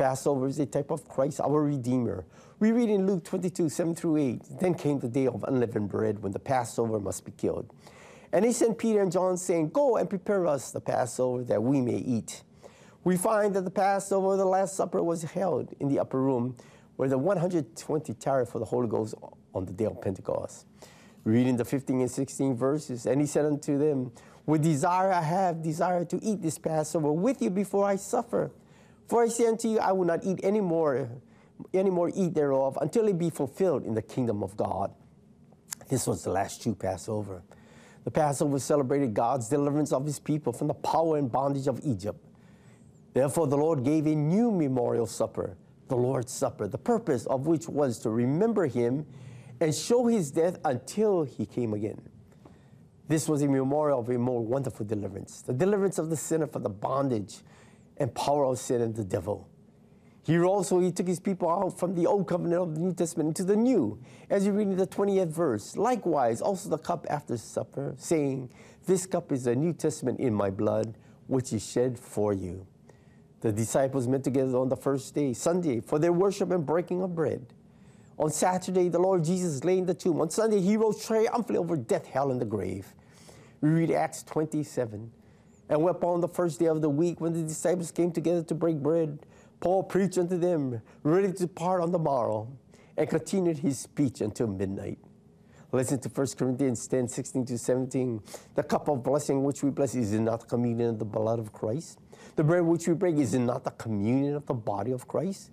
Passover 0.00 0.48
is 0.48 0.58
a 0.58 0.64
type 0.64 0.90
of 0.90 1.06
Christ, 1.06 1.42
our 1.42 1.62
Redeemer. 1.62 2.24
We 2.58 2.72
read 2.72 2.88
in 2.88 3.06
Luke 3.06 3.22
22, 3.22 3.68
7 3.68 3.94
through 3.94 4.16
8, 4.16 4.42
Then 4.58 4.72
came 4.72 4.98
the 4.98 5.08
day 5.08 5.26
of 5.26 5.44
unleavened 5.46 5.90
bread 5.90 6.22
when 6.22 6.32
the 6.32 6.38
Passover 6.38 6.98
must 6.98 7.26
be 7.26 7.32
killed. 7.32 7.70
And 8.32 8.42
he 8.42 8.52
sent 8.52 8.78
Peter 8.78 9.02
and 9.02 9.12
John, 9.12 9.36
saying, 9.36 9.68
Go 9.68 9.98
and 9.98 10.08
prepare 10.08 10.46
us 10.46 10.70
the 10.70 10.80
Passover 10.80 11.44
that 11.44 11.62
we 11.62 11.82
may 11.82 11.98
eat. 11.98 12.44
We 13.04 13.18
find 13.18 13.54
that 13.54 13.66
the 13.66 13.70
Passover, 13.70 14.38
the 14.38 14.46
Last 14.46 14.74
Supper, 14.74 15.02
was 15.02 15.22
held 15.22 15.74
in 15.80 15.90
the 15.90 15.98
upper 15.98 16.18
room 16.18 16.56
where 16.96 17.10
the 17.10 17.18
120 17.18 18.14
tarried 18.14 18.48
for 18.48 18.58
the 18.58 18.64
Holy 18.64 18.88
Ghost 18.88 19.14
on 19.54 19.66
the 19.66 19.72
day 19.72 19.84
of 19.84 20.00
Pentecost. 20.00 20.64
Reading 21.24 21.58
the 21.58 21.64
15 21.66 22.00
and 22.00 22.10
16 22.10 22.56
verses, 22.56 23.04
and 23.04 23.20
he 23.20 23.26
said 23.26 23.44
unto 23.44 23.76
them, 23.76 24.12
With 24.46 24.62
desire 24.62 25.12
I 25.12 25.20
have 25.20 25.60
desire 25.60 26.06
to 26.06 26.18
eat 26.24 26.40
this 26.40 26.56
Passover 26.56 27.12
with 27.12 27.42
you 27.42 27.50
before 27.50 27.84
I 27.84 27.96
suffer. 27.96 28.50
For 29.10 29.24
I 29.24 29.28
say 29.28 29.46
unto 29.46 29.66
you, 29.66 29.80
I 29.80 29.90
will 29.90 30.04
not 30.04 30.24
eat 30.24 30.38
any 30.44 30.60
more 30.60 31.08
any 31.74 31.90
more 31.90 32.10
eat 32.14 32.32
thereof 32.32 32.78
until 32.80 33.08
it 33.08 33.18
be 33.18 33.28
fulfilled 33.28 33.84
in 33.84 33.92
the 33.92 34.00
kingdom 34.00 34.42
of 34.42 34.56
God. 34.56 34.94
This 35.88 36.06
was 36.06 36.22
the 36.22 36.30
last 36.30 36.62
true 36.62 36.76
Passover. 36.76 37.42
The 38.04 38.10
Passover 38.12 38.58
celebrated 38.60 39.12
God's 39.12 39.48
deliverance 39.48 39.92
of 39.92 40.06
his 40.06 40.20
people 40.20 40.52
from 40.52 40.68
the 40.68 40.74
power 40.74 41.18
and 41.18 41.30
bondage 41.30 41.66
of 41.66 41.80
Egypt. 41.84 42.24
Therefore, 43.12 43.48
the 43.48 43.58
Lord 43.58 43.84
gave 43.84 44.06
a 44.06 44.14
new 44.14 44.52
memorial 44.52 45.06
supper, 45.06 45.56
the 45.88 45.96
Lord's 45.96 46.32
Supper, 46.32 46.68
the 46.68 46.78
purpose 46.78 47.26
of 47.26 47.48
which 47.48 47.68
was 47.68 47.98
to 47.98 48.10
remember 48.10 48.66
him 48.68 49.04
and 49.60 49.74
show 49.74 50.06
his 50.06 50.30
death 50.30 50.56
until 50.64 51.24
he 51.24 51.44
came 51.44 51.74
again. 51.74 52.00
This 53.08 53.28
was 53.28 53.42
a 53.42 53.48
memorial 53.48 53.98
of 53.98 54.08
a 54.08 54.16
more 54.16 54.40
wonderful 54.40 54.86
deliverance, 54.86 55.42
the 55.42 55.52
deliverance 55.52 55.98
of 55.98 56.10
the 56.10 56.16
sinner 56.16 56.46
from 56.46 56.62
the 56.62 56.70
bondage 56.70 57.40
and 58.00 58.12
power 58.14 58.44
of 58.46 58.58
sin 58.58 58.80
and 58.80 58.96
the 58.96 59.04
devil. 59.04 59.46
Here 60.22 60.44
also 60.44 60.80
he 60.80 60.90
took 60.90 61.06
his 61.06 61.20
people 61.20 61.50
out 61.50 61.78
from 61.78 61.94
the 61.94 62.06
old 62.06 62.26
covenant 62.26 62.60
of 62.62 62.74
the 62.74 62.80
New 62.80 62.92
Testament 62.92 63.28
into 63.28 63.44
the 63.44 63.56
new, 63.56 63.98
as 64.28 64.44
you 64.44 64.52
read 64.52 64.68
in 64.68 64.76
the 64.76 64.86
20th 64.86 65.28
verse. 65.28 65.76
Likewise, 65.76 66.40
also 66.40 66.68
the 66.68 66.78
cup 66.78 67.06
after 67.08 67.36
supper, 67.36 67.94
saying, 67.96 68.50
This 68.86 69.06
cup 69.06 69.32
is 69.32 69.44
the 69.44 69.54
New 69.54 69.72
Testament 69.72 70.20
in 70.20 70.34
my 70.34 70.50
blood, 70.50 70.96
which 71.26 71.52
is 71.52 71.66
shed 71.68 71.98
for 71.98 72.32
you. 72.32 72.66
The 73.40 73.52
disciples 73.52 74.06
met 74.06 74.22
together 74.22 74.58
on 74.58 74.68
the 74.68 74.76
first 74.76 75.14
day, 75.14 75.32
Sunday, 75.32 75.80
for 75.80 75.98
their 75.98 76.12
worship 76.12 76.50
and 76.50 76.66
breaking 76.66 77.02
of 77.02 77.14
bread. 77.14 77.54
On 78.18 78.30
Saturday, 78.30 78.90
the 78.90 78.98
Lord 78.98 79.24
Jesus 79.24 79.64
lay 79.64 79.78
in 79.78 79.86
the 79.86 79.94
tomb. 79.94 80.20
On 80.20 80.28
Sunday, 80.28 80.60
he 80.60 80.76
rose 80.76 81.04
triumphantly 81.04 81.56
over 81.56 81.76
death, 81.76 82.06
hell, 82.06 82.30
and 82.30 82.38
the 82.38 82.44
grave. 82.44 82.94
We 83.62 83.70
read 83.70 83.90
Acts 83.90 84.22
27. 84.24 85.10
And 85.70 85.88
upon 85.88 86.20
the 86.20 86.28
first 86.28 86.58
day 86.58 86.66
of 86.66 86.82
the 86.82 86.90
week, 86.90 87.20
when 87.20 87.32
the 87.32 87.42
disciples 87.42 87.92
came 87.92 88.10
together 88.10 88.42
to 88.42 88.54
break 88.56 88.78
bread, 88.78 89.20
Paul 89.60 89.84
preached 89.84 90.18
unto 90.18 90.36
them, 90.36 90.82
ready 91.04 91.28
to 91.28 91.38
depart 91.46 91.80
on 91.80 91.92
the 91.92 91.98
morrow, 91.98 92.48
and 92.96 93.08
continued 93.08 93.58
his 93.58 93.78
speech 93.78 94.20
until 94.20 94.48
midnight. 94.48 94.98
Listen 95.70 96.00
to 96.00 96.08
1 96.08 96.26
Corinthians 96.36 96.88
10 96.88 97.06
16 97.06 97.46
to 97.46 97.56
17. 97.56 98.20
The 98.56 98.64
cup 98.64 98.88
of 98.88 99.04
blessing 99.04 99.44
which 99.44 99.62
we 99.62 99.70
bless 99.70 99.94
is 99.94 100.10
not 100.10 100.48
communion 100.48 100.88
of 100.88 100.98
the 100.98 101.04
blood 101.04 101.38
of 101.38 101.52
Christ? 101.52 102.00
The 102.34 102.42
bread 102.42 102.64
which 102.64 102.88
we 102.88 102.94
break 102.94 103.16
is 103.18 103.34
not 103.34 103.62
the 103.62 103.70
communion 103.70 104.34
of 104.34 104.46
the 104.46 104.54
body 104.54 104.90
of 104.90 105.06
Christ? 105.06 105.52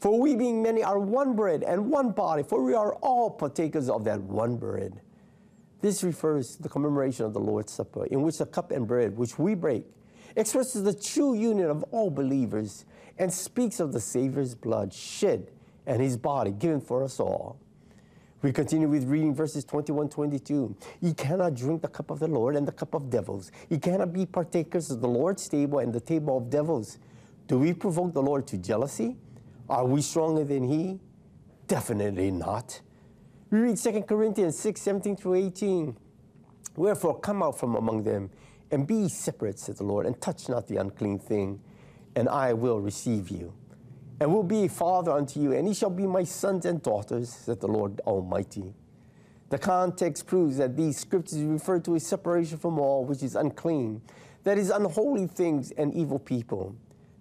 For 0.00 0.18
we 0.18 0.34
being 0.34 0.60
many 0.60 0.82
are 0.82 0.98
one 0.98 1.36
bread 1.36 1.62
and 1.62 1.88
one 1.88 2.10
body, 2.10 2.42
for 2.42 2.64
we 2.64 2.74
are 2.74 2.94
all 2.96 3.30
partakers 3.30 3.88
of 3.88 4.02
that 4.04 4.20
one 4.20 4.56
bread. 4.56 5.00
This 5.82 6.04
refers 6.04 6.56
to 6.56 6.62
the 6.62 6.68
commemoration 6.68 7.26
of 7.26 7.34
the 7.34 7.40
Lord's 7.40 7.72
Supper, 7.72 8.06
in 8.06 8.22
which 8.22 8.38
the 8.38 8.46
cup 8.46 8.70
and 8.70 8.86
bread 8.86 9.16
which 9.16 9.36
we 9.36 9.56
break 9.56 9.84
expresses 10.36 10.84
the 10.84 10.94
true 10.94 11.34
union 11.34 11.68
of 11.68 11.82
all 11.90 12.08
believers 12.08 12.84
and 13.18 13.32
speaks 13.32 13.80
of 13.80 13.92
the 13.92 14.00
Savior's 14.00 14.54
blood 14.54 14.94
shed 14.94 15.50
and 15.84 16.00
his 16.00 16.16
body 16.16 16.52
given 16.52 16.80
for 16.80 17.02
us 17.02 17.18
all. 17.18 17.58
We 18.42 18.52
continue 18.52 18.88
with 18.88 19.08
reading 19.08 19.34
verses 19.34 19.64
21 19.64 20.08
22. 20.08 20.74
Ye 21.00 21.14
cannot 21.14 21.54
drink 21.54 21.82
the 21.82 21.88
cup 21.88 22.10
of 22.10 22.20
the 22.20 22.28
Lord 22.28 22.54
and 22.54 22.66
the 22.66 22.72
cup 22.72 22.94
of 22.94 23.10
devils. 23.10 23.50
Ye 23.68 23.78
cannot 23.78 24.12
be 24.12 24.24
partakers 24.24 24.90
of 24.92 25.00
the 25.00 25.08
Lord's 25.08 25.48
table 25.48 25.80
and 25.80 25.92
the 25.92 26.00
table 26.00 26.38
of 26.38 26.48
devils. 26.48 26.98
Do 27.48 27.58
we 27.58 27.72
provoke 27.72 28.14
the 28.14 28.22
Lord 28.22 28.46
to 28.48 28.56
jealousy? 28.56 29.16
Are 29.68 29.84
we 29.84 30.00
stronger 30.00 30.44
than 30.44 30.68
he? 30.68 31.00
Definitely 31.66 32.30
not. 32.30 32.80
We 33.52 33.58
read 33.58 33.76
2 33.76 34.04
Corinthians 34.04 34.58
6 34.58 34.80
17 34.80 35.14
through 35.14 35.34
18. 35.34 35.94
Wherefore, 36.74 37.20
come 37.20 37.42
out 37.42 37.60
from 37.60 37.74
among 37.74 38.02
them 38.02 38.30
and 38.70 38.86
be 38.86 39.10
separate, 39.10 39.58
said 39.58 39.76
the 39.76 39.84
Lord, 39.84 40.06
and 40.06 40.18
touch 40.22 40.48
not 40.48 40.68
the 40.68 40.78
unclean 40.78 41.18
thing, 41.18 41.60
and 42.16 42.30
I 42.30 42.54
will 42.54 42.80
receive 42.80 43.28
you, 43.28 43.52
and 44.18 44.32
will 44.32 44.42
be 44.42 44.64
a 44.64 44.68
father 44.70 45.12
unto 45.12 45.38
you, 45.38 45.52
and 45.52 45.68
ye 45.68 45.74
shall 45.74 45.90
be 45.90 46.06
my 46.06 46.24
sons 46.24 46.64
and 46.64 46.82
daughters, 46.82 47.28
said 47.28 47.60
the 47.60 47.68
Lord 47.68 48.00
Almighty. 48.06 48.72
The 49.50 49.58
context 49.58 50.26
proves 50.26 50.56
that 50.56 50.74
these 50.74 50.96
scriptures 50.96 51.42
refer 51.42 51.78
to 51.80 51.96
a 51.96 52.00
separation 52.00 52.56
from 52.56 52.78
all 52.78 53.04
which 53.04 53.22
is 53.22 53.36
unclean, 53.36 54.00
that 54.44 54.56
is, 54.56 54.70
unholy 54.70 55.26
things 55.26 55.72
and 55.72 55.92
evil 55.92 56.18
people. 56.18 56.74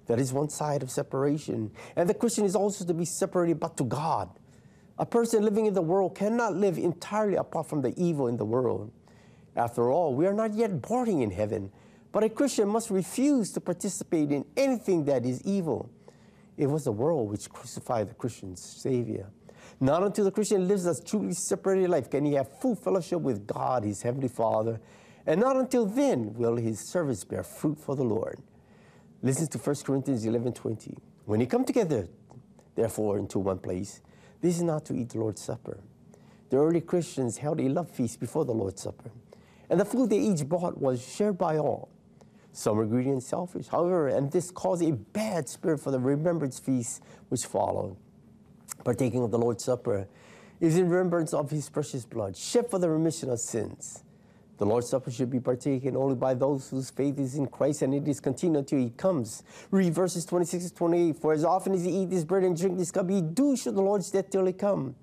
That 0.07 0.17
is 0.17 0.31
one 0.31 0.47
side 0.47 0.81
of 0.81 0.91
separation. 0.91 1.71
And 1.97 2.07
the 2.07 2.13
Christian 2.13 2.45
is 2.45 2.55
also 2.55 2.85
to 2.85 2.93
be 2.93 3.05
separated 3.05 3.59
but 3.59 3.75
to 3.77 3.83
God. 3.83 4.29
A 5.01 5.05
person 5.05 5.43
living 5.43 5.65
in 5.65 5.73
the 5.73 5.81
world 5.81 6.13
cannot 6.13 6.55
live 6.55 6.77
entirely 6.77 7.35
apart 7.35 7.65
from 7.65 7.81
the 7.81 7.91
evil 7.97 8.27
in 8.27 8.37
the 8.37 8.45
world. 8.45 8.91
After 9.55 9.89
all, 9.89 10.13
we 10.13 10.27
are 10.27 10.33
not 10.33 10.53
yet 10.53 10.79
boarding 10.79 11.23
in 11.23 11.31
heaven, 11.31 11.71
but 12.11 12.23
a 12.23 12.29
Christian 12.29 12.67
must 12.67 12.91
refuse 12.91 13.51
to 13.53 13.61
participate 13.61 14.31
in 14.31 14.45
anything 14.55 15.05
that 15.05 15.25
is 15.25 15.41
evil. 15.41 15.89
It 16.55 16.67
was 16.67 16.83
the 16.83 16.91
world 16.91 17.31
which 17.31 17.49
crucified 17.49 18.11
the 18.11 18.13
Christian's 18.13 18.61
Savior. 18.61 19.31
Not 19.79 20.03
until 20.03 20.23
the 20.23 20.31
Christian 20.31 20.67
lives 20.67 20.85
a 20.85 21.03
truly 21.03 21.33
separated 21.33 21.89
life 21.89 22.07
can 22.07 22.23
he 22.23 22.33
have 22.33 22.59
full 22.59 22.75
fellowship 22.75 23.21
with 23.21 23.47
God, 23.47 23.83
his 23.83 24.03
Heavenly 24.03 24.27
Father, 24.27 24.79
and 25.25 25.41
not 25.41 25.57
until 25.57 25.87
then 25.87 26.31
will 26.35 26.57
his 26.57 26.79
service 26.79 27.23
bear 27.23 27.41
fruit 27.41 27.79
for 27.79 27.95
the 27.95 28.03
Lord. 28.03 28.39
Listen 29.23 29.47
to 29.47 29.57
1 29.57 29.75
Corinthians 29.77 30.25
11 30.25 30.53
20. 30.53 30.95
When 31.25 31.41
you 31.41 31.47
come 31.47 31.65
together, 31.65 32.07
therefore, 32.75 33.17
into 33.17 33.39
one 33.39 33.57
place, 33.57 34.01
this 34.41 34.57
is 34.57 34.63
not 34.63 34.85
to 34.85 34.95
eat 34.95 35.09
the 35.09 35.19
Lord's 35.19 35.41
Supper. 35.41 35.79
The 36.49 36.57
early 36.57 36.81
Christians 36.81 37.37
held 37.37 37.61
a 37.61 37.69
love 37.69 37.89
feast 37.89 38.19
before 38.19 38.43
the 38.43 38.51
Lord's 38.51 38.81
Supper, 38.81 39.11
and 39.69 39.79
the 39.79 39.85
food 39.85 40.09
they 40.09 40.19
each 40.19 40.47
bought 40.47 40.79
was 40.79 41.01
shared 41.01 41.37
by 41.37 41.57
all. 41.57 41.89
Some 42.53 42.75
were 42.75 42.85
greedy 42.85 43.09
and 43.09 43.23
selfish, 43.23 43.67
however, 43.67 44.09
and 44.09 44.31
this 44.31 44.51
caused 44.51 44.83
a 44.83 44.91
bad 44.91 45.47
spirit 45.47 45.79
for 45.79 45.91
the 45.91 45.99
remembrance 45.99 46.59
feast 46.59 47.01
which 47.29 47.45
followed. 47.45 47.95
Partaking 48.83 49.23
of 49.23 49.31
the 49.31 49.39
Lord's 49.39 49.63
Supper 49.63 50.07
is 50.59 50.77
in 50.77 50.89
remembrance 50.89 51.33
of 51.33 51.49
his 51.49 51.69
precious 51.69 52.05
blood, 52.05 52.35
shed 52.35 52.69
for 52.69 52.79
the 52.79 52.89
remission 52.89 53.29
of 53.29 53.39
sins. 53.39 54.03
The 54.61 54.67
Lord's 54.67 54.89
Supper 54.89 55.09
should 55.09 55.31
be 55.31 55.39
partaken 55.39 55.97
only 55.97 56.13
by 56.13 56.35
those 56.35 56.69
whose 56.69 56.91
faith 56.91 57.17
is 57.17 57.33
in 57.33 57.47
Christ, 57.47 57.81
and 57.81 57.95
it 57.95 58.07
is 58.07 58.19
continued 58.19 58.59
until 58.59 58.77
He 58.77 58.91
comes. 58.91 59.41
Read 59.71 59.91
verses 59.91 60.23
26 60.23 60.65
to 60.65 60.75
28. 60.75 61.17
For 61.17 61.33
as 61.33 61.43
often 61.43 61.73
as 61.73 61.83
ye 61.83 62.03
eat 62.03 62.11
this 62.11 62.23
bread 62.23 62.43
and 62.43 62.55
drink 62.55 62.77
this 62.77 62.91
cup, 62.91 63.09
ye 63.09 63.21
do 63.21 63.57
show 63.57 63.71
the 63.71 63.81
Lord's 63.81 64.11
death 64.11 64.29
till 64.29 64.45
He 64.45 64.53
come. 64.53 64.93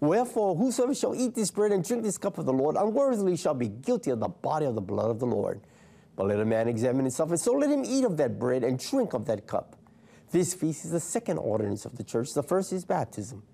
Wherefore, 0.00 0.54
whosoever 0.54 0.94
shall 0.94 1.14
eat 1.14 1.34
this 1.34 1.50
bread 1.50 1.72
and 1.72 1.82
drink 1.82 2.02
this 2.02 2.18
cup 2.18 2.36
of 2.36 2.44
the 2.44 2.52
Lord 2.52 2.76
unworthily 2.76 3.38
shall 3.38 3.54
be 3.54 3.68
guilty 3.68 4.10
of 4.10 4.20
the 4.20 4.28
body 4.28 4.66
of 4.66 4.74
the 4.74 4.82
blood 4.82 5.10
of 5.10 5.18
the 5.18 5.24
Lord. 5.24 5.62
But 6.14 6.26
let 6.26 6.38
a 6.38 6.44
man 6.44 6.68
examine 6.68 7.06
himself, 7.06 7.30
and 7.30 7.40
so 7.40 7.54
let 7.54 7.70
him 7.70 7.86
eat 7.86 8.04
of 8.04 8.18
that 8.18 8.38
bread 8.38 8.64
and 8.64 8.78
drink 8.78 9.14
of 9.14 9.24
that 9.28 9.46
cup. 9.46 9.76
This 10.30 10.52
feast 10.52 10.84
is 10.84 10.90
the 10.90 11.00
second 11.00 11.38
ordinance 11.38 11.86
of 11.86 11.96
the 11.96 12.04
church. 12.04 12.34
The 12.34 12.42
first 12.42 12.70
is 12.70 12.84
baptism. 12.84 13.44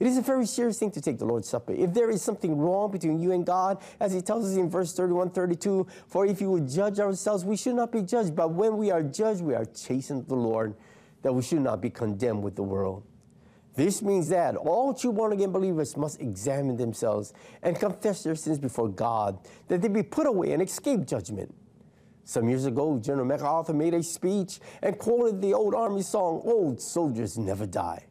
It 0.00 0.06
is 0.06 0.18
a 0.18 0.22
very 0.22 0.46
serious 0.46 0.78
thing 0.78 0.90
to 0.92 1.00
take 1.00 1.18
the 1.18 1.24
Lord's 1.24 1.48
Supper. 1.48 1.72
If 1.72 1.94
there 1.94 2.10
is 2.10 2.20
something 2.20 2.58
wrong 2.58 2.90
between 2.90 3.20
you 3.20 3.32
and 3.32 3.46
God, 3.46 3.80
as 4.00 4.12
he 4.12 4.20
tells 4.20 4.50
us 4.50 4.56
in 4.56 4.68
verse 4.68 4.92
31 4.92 5.30
32, 5.30 5.86
for 6.08 6.26
if 6.26 6.40
you 6.40 6.50
would 6.50 6.68
judge 6.68 6.98
ourselves, 6.98 7.44
we 7.44 7.56
should 7.56 7.76
not 7.76 7.92
be 7.92 8.02
judged. 8.02 8.34
But 8.34 8.52
when 8.52 8.76
we 8.76 8.90
are 8.90 9.02
judged, 9.02 9.40
we 9.40 9.54
are 9.54 9.64
chastened 9.64 10.22
of 10.22 10.28
the 10.28 10.34
Lord, 10.34 10.74
that 11.22 11.32
we 11.32 11.42
should 11.42 11.60
not 11.60 11.80
be 11.80 11.90
condemned 11.90 12.42
with 12.42 12.56
the 12.56 12.62
world. 12.62 13.04
This 13.76 14.02
means 14.02 14.28
that 14.28 14.56
all 14.56 14.94
true 14.94 15.12
born 15.12 15.32
again 15.32 15.50
believers 15.50 15.96
must 15.96 16.20
examine 16.20 16.76
themselves 16.76 17.32
and 17.62 17.78
confess 17.78 18.22
their 18.22 18.36
sins 18.36 18.58
before 18.58 18.88
God, 18.88 19.38
that 19.68 19.82
they 19.82 19.88
be 19.88 20.02
put 20.02 20.26
away 20.26 20.52
and 20.52 20.62
escape 20.62 21.06
judgment. 21.06 21.52
Some 22.24 22.48
years 22.48 22.66
ago, 22.66 22.98
General 22.98 23.26
MacArthur 23.26 23.74
made 23.74 23.94
a 23.94 24.02
speech 24.02 24.60
and 24.80 24.96
quoted 24.96 25.42
the 25.42 25.54
old 25.54 25.74
Army 25.74 26.02
song, 26.02 26.40
Old 26.44 26.80
Soldiers 26.80 27.36
Never 27.36 27.66
Die. 27.66 28.04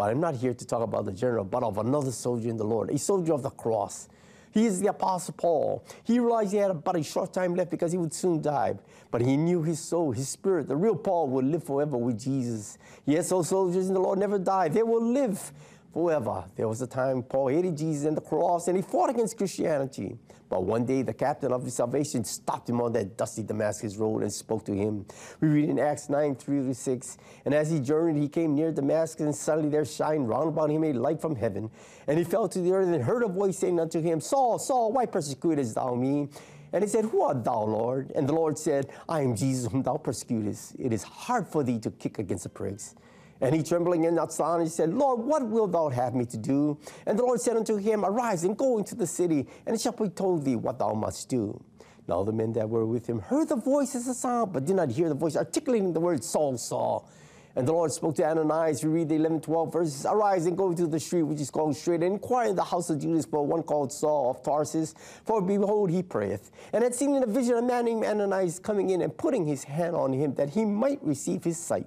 But 0.00 0.12
I'm 0.12 0.20
not 0.20 0.34
here 0.34 0.54
to 0.54 0.66
talk 0.66 0.82
about 0.82 1.04
the 1.04 1.12
general, 1.12 1.44
but 1.44 1.62
of 1.62 1.76
another 1.76 2.10
soldier 2.10 2.48
in 2.48 2.56
the 2.56 2.64
Lord, 2.64 2.88
a 2.88 2.96
soldier 2.96 3.34
of 3.34 3.42
the 3.42 3.50
cross. 3.50 4.08
He 4.50 4.64
is 4.64 4.80
the 4.80 4.86
Apostle 4.86 5.34
Paul. 5.36 5.84
He 6.04 6.18
realized 6.18 6.52
he 6.52 6.56
had 6.56 6.70
about 6.70 6.96
a 6.96 7.02
short 7.02 7.34
time 7.34 7.54
left 7.54 7.70
because 7.70 7.92
he 7.92 7.98
would 7.98 8.14
soon 8.14 8.40
die. 8.40 8.78
But 9.10 9.20
he 9.20 9.36
knew 9.36 9.62
his 9.62 9.78
soul, 9.78 10.12
his 10.12 10.26
spirit, 10.26 10.68
the 10.68 10.76
real 10.76 10.96
Paul 10.96 11.28
would 11.28 11.44
live 11.44 11.64
forever 11.64 11.98
with 11.98 12.18
Jesus. 12.18 12.78
Yes, 13.04 13.28
those 13.28 13.50
soldiers 13.50 13.88
in 13.88 13.92
the 13.92 14.00
Lord 14.00 14.18
never 14.18 14.38
die. 14.38 14.68
They 14.68 14.82
will 14.82 15.04
live 15.04 15.52
forever. 15.92 16.44
There 16.56 16.68
was 16.68 16.80
a 16.82 16.86
time 16.86 17.22
Paul 17.22 17.48
hated 17.48 17.76
Jesus 17.76 18.06
and 18.06 18.16
the 18.16 18.20
cross 18.20 18.68
and 18.68 18.76
he 18.76 18.82
fought 18.82 19.10
against 19.10 19.36
Christianity. 19.36 20.16
But 20.50 20.64
one 20.64 20.84
day 20.84 21.02
the 21.02 21.14
captain 21.14 21.52
of 21.52 21.62
his 21.62 21.74
salvation 21.74 22.24
stopped 22.24 22.68
him 22.68 22.80
on 22.80 22.92
that 22.94 23.16
dusty 23.16 23.44
Damascus 23.44 23.96
road 23.96 24.22
and 24.22 24.32
spoke 24.32 24.64
to 24.66 24.74
him. 24.74 25.06
We 25.40 25.48
read 25.48 25.68
in 25.68 25.78
Acts 25.78 26.08
9 26.08 26.34
3 26.34 26.66
to 26.66 26.74
6. 26.74 27.18
And 27.44 27.54
as 27.54 27.70
he 27.70 27.78
journeyed, 27.78 28.20
he 28.20 28.28
came 28.28 28.56
near 28.56 28.72
Damascus, 28.72 29.20
and 29.20 29.34
suddenly 29.34 29.70
there 29.70 29.84
shined 29.84 30.28
round 30.28 30.48
about 30.48 30.70
him 30.70 30.82
a 30.82 30.92
light 30.92 31.20
from 31.20 31.36
heaven. 31.36 31.70
And 32.08 32.18
he 32.18 32.24
fell 32.24 32.48
to 32.48 32.58
the 32.58 32.72
earth 32.72 32.88
and 32.88 33.02
heard 33.02 33.22
a 33.22 33.28
voice 33.28 33.58
saying 33.58 33.78
unto 33.78 34.00
him, 34.00 34.20
Saul, 34.20 34.58
Saul, 34.58 34.90
why 34.92 35.06
persecutest 35.06 35.76
thou 35.76 35.94
me? 35.94 36.28
And 36.72 36.82
he 36.82 36.88
said, 36.88 37.04
Who 37.04 37.22
art 37.22 37.44
thou, 37.44 37.62
Lord? 37.62 38.10
And 38.16 38.28
the 38.28 38.32
Lord 38.32 38.58
said, 38.58 38.90
I 39.08 39.20
am 39.22 39.36
Jesus 39.36 39.70
whom 39.70 39.82
thou 39.82 39.98
persecutest. 39.98 40.74
It 40.80 40.92
is 40.92 41.04
hard 41.04 41.46
for 41.46 41.62
thee 41.62 41.78
to 41.78 41.90
kick 41.92 42.18
against 42.18 42.42
the 42.42 42.48
pricks. 42.48 42.96
And 43.40 43.54
he 43.54 43.62
trembling 43.62 44.06
and 44.06 44.18
astonished 44.18 44.74
said, 44.74 44.92
Lord, 44.92 45.20
what 45.20 45.46
wilt 45.46 45.72
thou 45.72 45.88
have 45.88 46.14
me 46.14 46.26
to 46.26 46.36
do? 46.36 46.78
And 47.06 47.18
the 47.18 47.22
Lord 47.22 47.40
said 47.40 47.56
unto 47.56 47.76
him, 47.76 48.04
Arise 48.04 48.44
and 48.44 48.56
go 48.56 48.78
into 48.78 48.94
the 48.94 49.06
city, 49.06 49.46
and 49.66 49.74
it 49.74 49.80
shall 49.80 49.92
be 49.92 50.08
told 50.08 50.44
thee 50.44 50.56
what 50.56 50.78
thou 50.78 50.92
must 50.92 51.28
do. 51.28 51.62
Now 52.06 52.22
the 52.24 52.32
men 52.32 52.52
that 52.54 52.68
were 52.68 52.86
with 52.86 53.06
him 53.06 53.20
heard 53.20 53.48
the 53.48 53.56
voice 53.56 53.94
as 53.94 54.08
a 54.08 54.14
sound, 54.14 54.52
but 54.52 54.64
did 54.66 54.76
not 54.76 54.90
hear 54.90 55.08
the 55.08 55.14
voice 55.14 55.36
articulating 55.36 55.92
the 55.92 56.00
word 56.00 56.24
Saul, 56.24 56.58
Saul. 56.58 57.08
And 57.56 57.66
the 57.66 57.72
Lord 57.72 57.90
spoke 57.90 58.14
to 58.16 58.24
Ananias. 58.24 58.84
We 58.84 58.90
read 58.90 59.08
the 59.08 59.16
11, 59.16 59.40
12 59.40 59.72
verses. 59.72 60.06
Arise 60.06 60.46
and 60.46 60.56
go 60.56 60.72
to 60.72 60.86
the 60.86 61.00
street 61.00 61.24
which 61.24 61.40
is 61.40 61.50
called 61.50 61.76
Straight, 61.76 62.02
and 62.02 62.14
inquire 62.14 62.50
in 62.50 62.56
the 62.56 62.64
house 62.64 62.90
of 62.90 63.00
Judas 63.00 63.26
for 63.26 63.44
one 63.44 63.62
called 63.62 63.92
Saul 63.92 64.30
of 64.30 64.42
Tarsus. 64.42 64.94
For 65.24 65.42
behold, 65.42 65.90
he 65.90 66.02
prayeth. 66.02 66.50
And 66.72 66.84
had 66.84 66.94
seen 66.94 67.14
in 67.14 67.22
a 67.22 67.26
vision 67.26 67.56
a 67.56 67.62
man 67.62 67.86
named 67.86 68.04
Ananias 68.04 68.60
coming 68.60 68.90
in 68.90 69.02
and 69.02 69.16
putting 69.16 69.46
his 69.46 69.64
hand 69.64 69.96
on 69.96 70.12
him 70.12 70.34
that 70.34 70.50
he 70.50 70.64
might 70.64 71.02
receive 71.02 71.42
his 71.42 71.58
sight. 71.58 71.86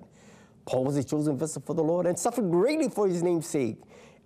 Paul 0.66 0.86
was 0.86 0.98
a 0.98 1.04
chosen 1.04 1.38
vessel 1.38 1.62
for 1.66 1.74
the 1.74 1.84
Lord 1.84 2.06
and 2.06 2.18
suffered 2.18 2.50
greatly 2.50 2.90
for 2.90 3.08
his 3.08 3.22
name's 3.22 3.48
sake. 3.48 3.78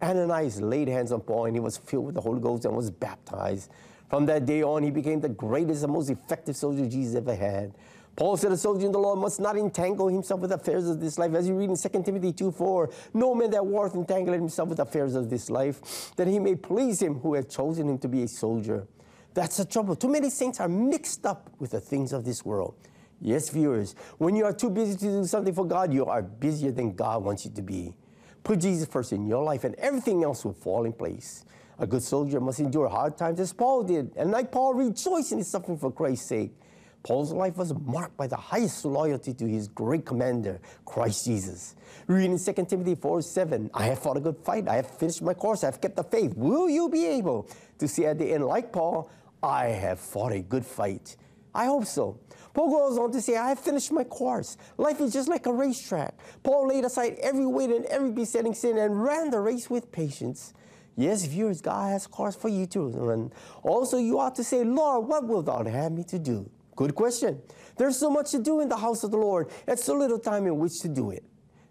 Ananias 0.02 0.62
laid 0.62 0.88
hands 0.88 1.12
on 1.12 1.22
Paul 1.22 1.46
and 1.46 1.56
he 1.56 1.60
was 1.60 1.78
filled 1.78 2.06
with 2.06 2.16
the 2.16 2.22
Holy 2.22 2.40
Ghost 2.40 2.66
and 2.66 2.76
was 2.76 2.92
baptized. 2.92 3.72
From 4.10 4.26
that 4.28 4.46
day 4.46 4.64
on, 4.64 4.84
he 4.84 4.92
became 4.92 5.20
the 5.20 5.30
greatest 5.30 5.84
and 5.84 5.92
most 5.92 6.10
effective 6.10 6.56
soldier 6.56 6.88
Jesus 6.88 7.16
ever 7.16 7.36
had. 7.36 7.74
Paul 8.16 8.36
said, 8.36 8.52
A 8.52 8.58
soldier 8.58 8.88
in 8.88 8.92
the 8.92 9.00
Lord 9.00 9.20
must 9.20 9.40
not 9.40 9.58
entangle 9.58 10.08
himself 10.08 10.40
with 10.40 10.52
affairs 10.52 10.88
of 10.88 11.00
this 11.00 11.20
life. 11.20 11.34
As 11.36 11.48
you 11.48 11.56
read 11.56 11.70
in 11.70 11.78
2 11.78 12.04
Timothy 12.04 12.34
2 12.34 12.52
4, 12.52 12.90
no 13.14 13.36
man 13.36 13.52
that 13.52 13.66
warreth 13.66 13.94
entangle 13.94 14.34
himself 14.34 14.70
with 14.70 14.80
affairs 14.80 15.14
of 15.14 15.30
this 15.30 15.52
life, 15.52 16.16
that 16.16 16.28
he 16.28 16.40
may 16.40 16.56
please 16.56 17.00
him 17.00 17.20
who 17.20 17.36
hath 17.36 17.50
chosen 17.50 17.88
him 17.88 18.00
to 18.00 18.08
be 18.08 18.24
a 18.24 18.28
soldier. 18.28 18.88
That's 19.36 19.58
the 19.58 19.66
trouble. 19.66 19.96
Too 19.96 20.08
many 20.08 20.32
saints 20.32 20.60
are 20.60 20.68
mixed 20.68 21.28
up 21.28 21.52
with 21.60 21.72
the 21.72 21.80
things 21.80 22.12
of 22.12 22.26
this 22.26 22.44
world. 22.44 22.74
Yes, 23.20 23.50
viewers, 23.50 23.96
when 24.18 24.36
you 24.36 24.46
are 24.46 24.54
too 24.54 24.70
busy 24.70 24.96
to 24.98 25.06
do 25.06 25.26
something 25.26 25.54
for 25.54 25.66
God, 25.66 25.92
you 25.94 26.06
are 26.06 26.22
busier 26.22 26.72
than 26.72 26.94
God 26.96 27.24
wants 27.24 27.46
you 27.46 27.52
to 27.52 27.62
be. 27.62 27.96
Put 28.44 28.60
Jesus 28.60 28.88
first 28.88 29.12
in 29.12 29.26
your 29.26 29.44
life, 29.44 29.64
and 29.64 29.76
everything 29.76 30.24
else 30.24 30.46
will 30.46 30.54
fall 30.54 30.86
in 30.86 30.94
place. 30.94 31.44
A 31.80 31.88
good 31.88 32.04
soldier 32.04 32.40
must 32.40 32.60
endure 32.60 32.88
hard 32.88 33.18
times 33.18 33.40
as 33.40 33.54
Paul 33.54 33.84
did, 33.84 34.12
and 34.16 34.32
like 34.32 34.52
Paul, 34.52 34.74
rejoice 34.74 35.32
in 35.32 35.40
his 35.40 35.48
suffering 35.48 35.78
for 35.78 35.92
Christ's 35.92 36.28
sake. 36.28 36.52
Paul's 37.04 37.32
life 37.32 37.58
was 37.58 37.74
marked 37.74 38.18
by 38.18 38.28
the 38.28 38.36
highest 38.36 38.84
loyalty 38.84 39.34
to 39.34 39.48
his 39.48 39.68
great 39.68 40.06
commander, 40.06 40.60
Christ 40.86 41.26
Jesus. 41.26 41.76
Reading 42.08 42.34
in 42.34 42.40
2 42.40 42.66
Timothy 42.66 42.96
4 42.96 43.22
7, 43.22 43.70
I 43.74 43.86
have 43.86 44.00
fought 44.00 44.18
a 44.18 44.20
good 44.20 44.38
fight, 44.38 44.68
I 44.68 44.76
have 44.76 44.90
finished 44.90 45.22
my 45.22 45.34
course, 45.34 45.64
I 45.64 45.68
have 45.68 45.80
kept 45.80 45.96
the 45.96 46.04
faith. 46.04 46.34
Will 46.36 46.70
you 46.70 46.90
be 46.90 47.06
able 47.06 47.50
to 47.80 47.88
see 47.88 48.06
at 48.06 48.18
the 48.18 48.34
end, 48.34 48.46
like 48.46 48.72
Paul, 48.72 49.10
I 49.42 49.68
have 49.68 50.00
fought 50.00 50.34
a 50.34 50.42
good 50.42 50.66
fight? 50.66 51.16
I 51.54 51.66
hope 51.66 51.86
so. 51.86 52.20
Paul 52.58 52.72
goes 52.72 52.98
on 52.98 53.12
to 53.12 53.22
say, 53.22 53.38
I 53.38 53.50
have 53.50 53.60
finished 53.60 53.92
my 53.92 54.04
course. 54.04 54.58
Life 54.78 55.00
is 55.00 55.14
just 55.14 55.30
like 55.30 55.46
a 55.46 55.54
racetrack. 55.54 56.16
Paul 56.42 56.70
laid 56.70 56.86
aside 56.86 57.20
every 57.22 57.46
weight 57.46 57.70
and 57.70 57.86
every 57.86 58.10
besetting 58.10 58.56
sin 58.56 58.80
and 58.80 59.04
ran 59.04 59.30
the 59.30 59.40
race 59.40 59.70
with 59.70 59.92
patience. 59.92 60.56
Yes, 60.96 61.24
viewers, 61.26 61.62
God 61.62 61.90
has 61.92 62.08
a 62.08 62.10
course 62.10 62.36
for 62.36 62.50
you 62.50 62.66
to 62.66 62.90
run. 62.90 63.32
Also, 63.62 64.00
you 64.00 64.18
ought 64.18 64.34
to 64.38 64.44
say, 64.44 64.64
Lord, 64.64 65.08
what 65.08 65.28
wilt 65.28 65.46
thou 65.46 65.64
have 65.66 65.92
me 65.92 66.04
to 66.06 66.18
do? 66.18 66.50
Good 66.76 66.96
question. 66.96 67.40
There's 67.78 67.96
so 67.96 68.10
much 68.10 68.32
to 68.32 68.40
do 68.40 68.60
in 68.60 68.70
the 68.70 68.78
house 68.78 69.04
of 69.04 69.12
the 69.12 69.18
Lord, 69.18 69.52
and 69.68 69.78
so 69.78 69.94
little 69.94 70.18
time 70.18 70.48
in 70.48 70.58
which 70.58 70.82
to 70.82 70.88
do 70.88 71.12
it. 71.12 71.24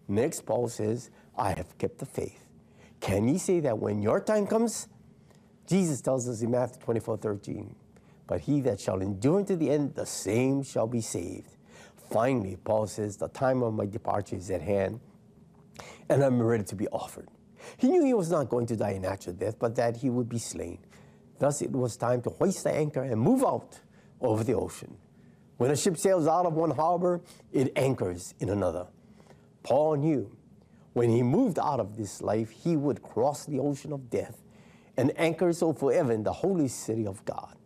Next, 0.07 0.43
Paul 0.43 0.69
says, 0.69 1.11
I 1.37 1.49
have 1.55 1.77
kept 1.79 1.99
the 1.99 2.07
faith. 2.07 2.47
Can 3.01 3.27
you 3.27 3.41
say 3.41 3.59
that 3.59 3.77
when 3.77 4.03
your 4.03 4.21
time 4.21 4.47
comes? 4.47 4.87
Jesus 5.67 6.01
tells 6.01 6.29
us 6.29 6.43
in 6.43 6.53
Matthew 6.53 6.81
24 6.83 7.17
13, 7.17 7.75
but 8.27 8.41
he 8.41 8.61
that 8.63 8.81
shall 8.81 9.01
endure 9.01 9.39
unto 9.39 9.57
the 9.57 9.71
end, 9.71 9.95
the 9.95 10.07
same 10.07 10.63
shall 10.63 10.87
be 10.87 11.01
saved. 11.01 11.57
Finally, 12.11 12.57
Paul 12.65 12.87
says, 12.87 13.17
the 13.17 13.29
time 13.29 13.63
of 13.63 13.75
my 13.75 13.87
departure 13.87 14.37
is 14.37 14.51
at 14.51 14.63
hand, 14.63 15.01
and 16.09 16.23
I'm 16.23 16.43
ready 16.43 16.65
to 16.65 16.75
be 16.75 16.89
offered. 16.89 17.29
He 17.77 17.89
knew 17.89 18.05
he 18.05 18.15
was 18.15 18.31
not 18.31 18.49
going 18.49 18.67
to 18.67 18.77
die 18.77 18.93
a 18.93 19.01
natural 19.01 19.35
death, 19.35 19.59
but 19.59 19.75
that 19.77 19.97
he 19.97 20.11
would 20.11 20.29
be 20.29 20.39
slain. 20.39 20.79
Thus, 21.39 21.63
it 21.63 21.71
was 21.71 21.97
time 21.97 22.23
to 22.23 22.31
hoist 22.31 22.65
the 22.65 22.73
anchor 22.73 23.03
and 23.03 23.21
move 23.21 23.45
out 23.45 23.81
over 24.21 24.45
the 24.45 24.55
ocean. 24.55 24.97
When 25.57 25.71
a 25.71 25.77
ship 25.77 25.97
sails 25.97 26.27
out 26.27 26.47
of 26.47 26.55
one 26.55 26.71
harbor, 26.71 27.23
it 27.53 27.73
anchors 27.77 28.35
in 28.39 28.51
another. 28.51 28.87
Paul 29.63 29.97
knew 29.97 30.37
when 30.93 31.11
he 31.11 31.23
moved 31.23 31.59
out 31.59 31.81
of 31.81 31.97
this 31.97 32.23
life, 32.23 32.51
he 32.51 32.77
would 32.77 33.03
cross 33.03 33.45
the 33.47 33.59
ocean 33.59 33.93
of 33.93 34.09
death 34.11 34.43
and 34.97 35.13
anchor 35.19 35.53
so 35.53 35.73
forever 35.73 36.13
in 36.13 36.23
the 36.23 36.33
holy 36.33 36.69
city 36.69 37.07
of 37.07 37.25
God. 37.25 37.57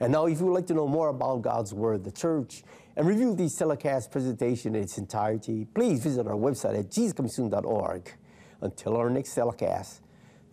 And 0.00 0.12
now, 0.12 0.26
if 0.26 0.40
you 0.40 0.46
would 0.46 0.54
like 0.54 0.66
to 0.66 0.74
know 0.74 0.86
more 0.86 1.08
about 1.08 1.42
God's 1.42 1.72
Word, 1.72 2.04
the 2.04 2.12
church, 2.12 2.62
and 2.96 3.06
review 3.06 3.34
the 3.34 3.48
telecast 3.48 4.10
presentation 4.10 4.74
in 4.74 4.82
its 4.82 4.98
entirety, 4.98 5.66
please 5.74 6.02
visit 6.02 6.26
our 6.26 6.34
website 6.34 6.78
at 6.78 6.90
jesuscomingsoon.org. 6.90 8.12
Until 8.60 8.96
our 8.96 9.10
next 9.10 9.34
telecast, 9.34 10.00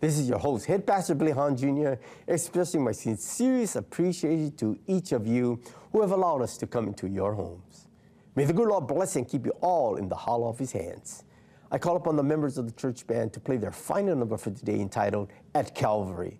this 0.02 0.20
is 0.20 0.28
your 0.28 0.38
host, 0.38 0.66
Head 0.66 0.86
Pastor 0.86 1.16
Billy 1.16 1.32
Hahn 1.32 1.56
Jr., 1.56 1.94
expressing 2.28 2.84
my 2.84 2.92
sincerest 2.92 3.78
appreciation 3.78 4.52
to 4.58 4.78
each 4.86 5.14
of 5.14 5.26
you 5.26 5.62
who 5.94 6.02
have 6.02 6.12
allowed 6.12 6.42
us 6.42 6.58
to 6.58 6.68
come 6.68 6.88
into 6.88 7.08
your 7.08 7.34
homes. 7.34 7.88
May 8.36 8.44
the 8.44 8.52
good 8.52 8.68
Lord 8.68 8.88
bless 8.88 9.16
and 9.16 9.28
keep 9.28 9.46
you 9.46 9.54
all 9.62 9.96
in 9.96 10.10
the 10.10 10.16
hollow 10.16 10.50
of 10.50 10.60
his 10.60 10.74
hands. 10.74 11.24
I 11.72 11.78
call 11.78 11.96
upon 11.96 12.18
the 12.18 12.24
members 12.24 12.58
of 12.58 12.66
the 12.66 12.74
church 12.74 13.08
band 13.08 13.32
to 13.34 13.40
play 13.40 13.58
their 13.58 13.72
final 13.72 14.16
number 14.16 14.38
for 14.38 14.52
today 14.52 14.80
entitled 14.82 15.32
At 15.56 15.74
Calvary. 15.74 16.40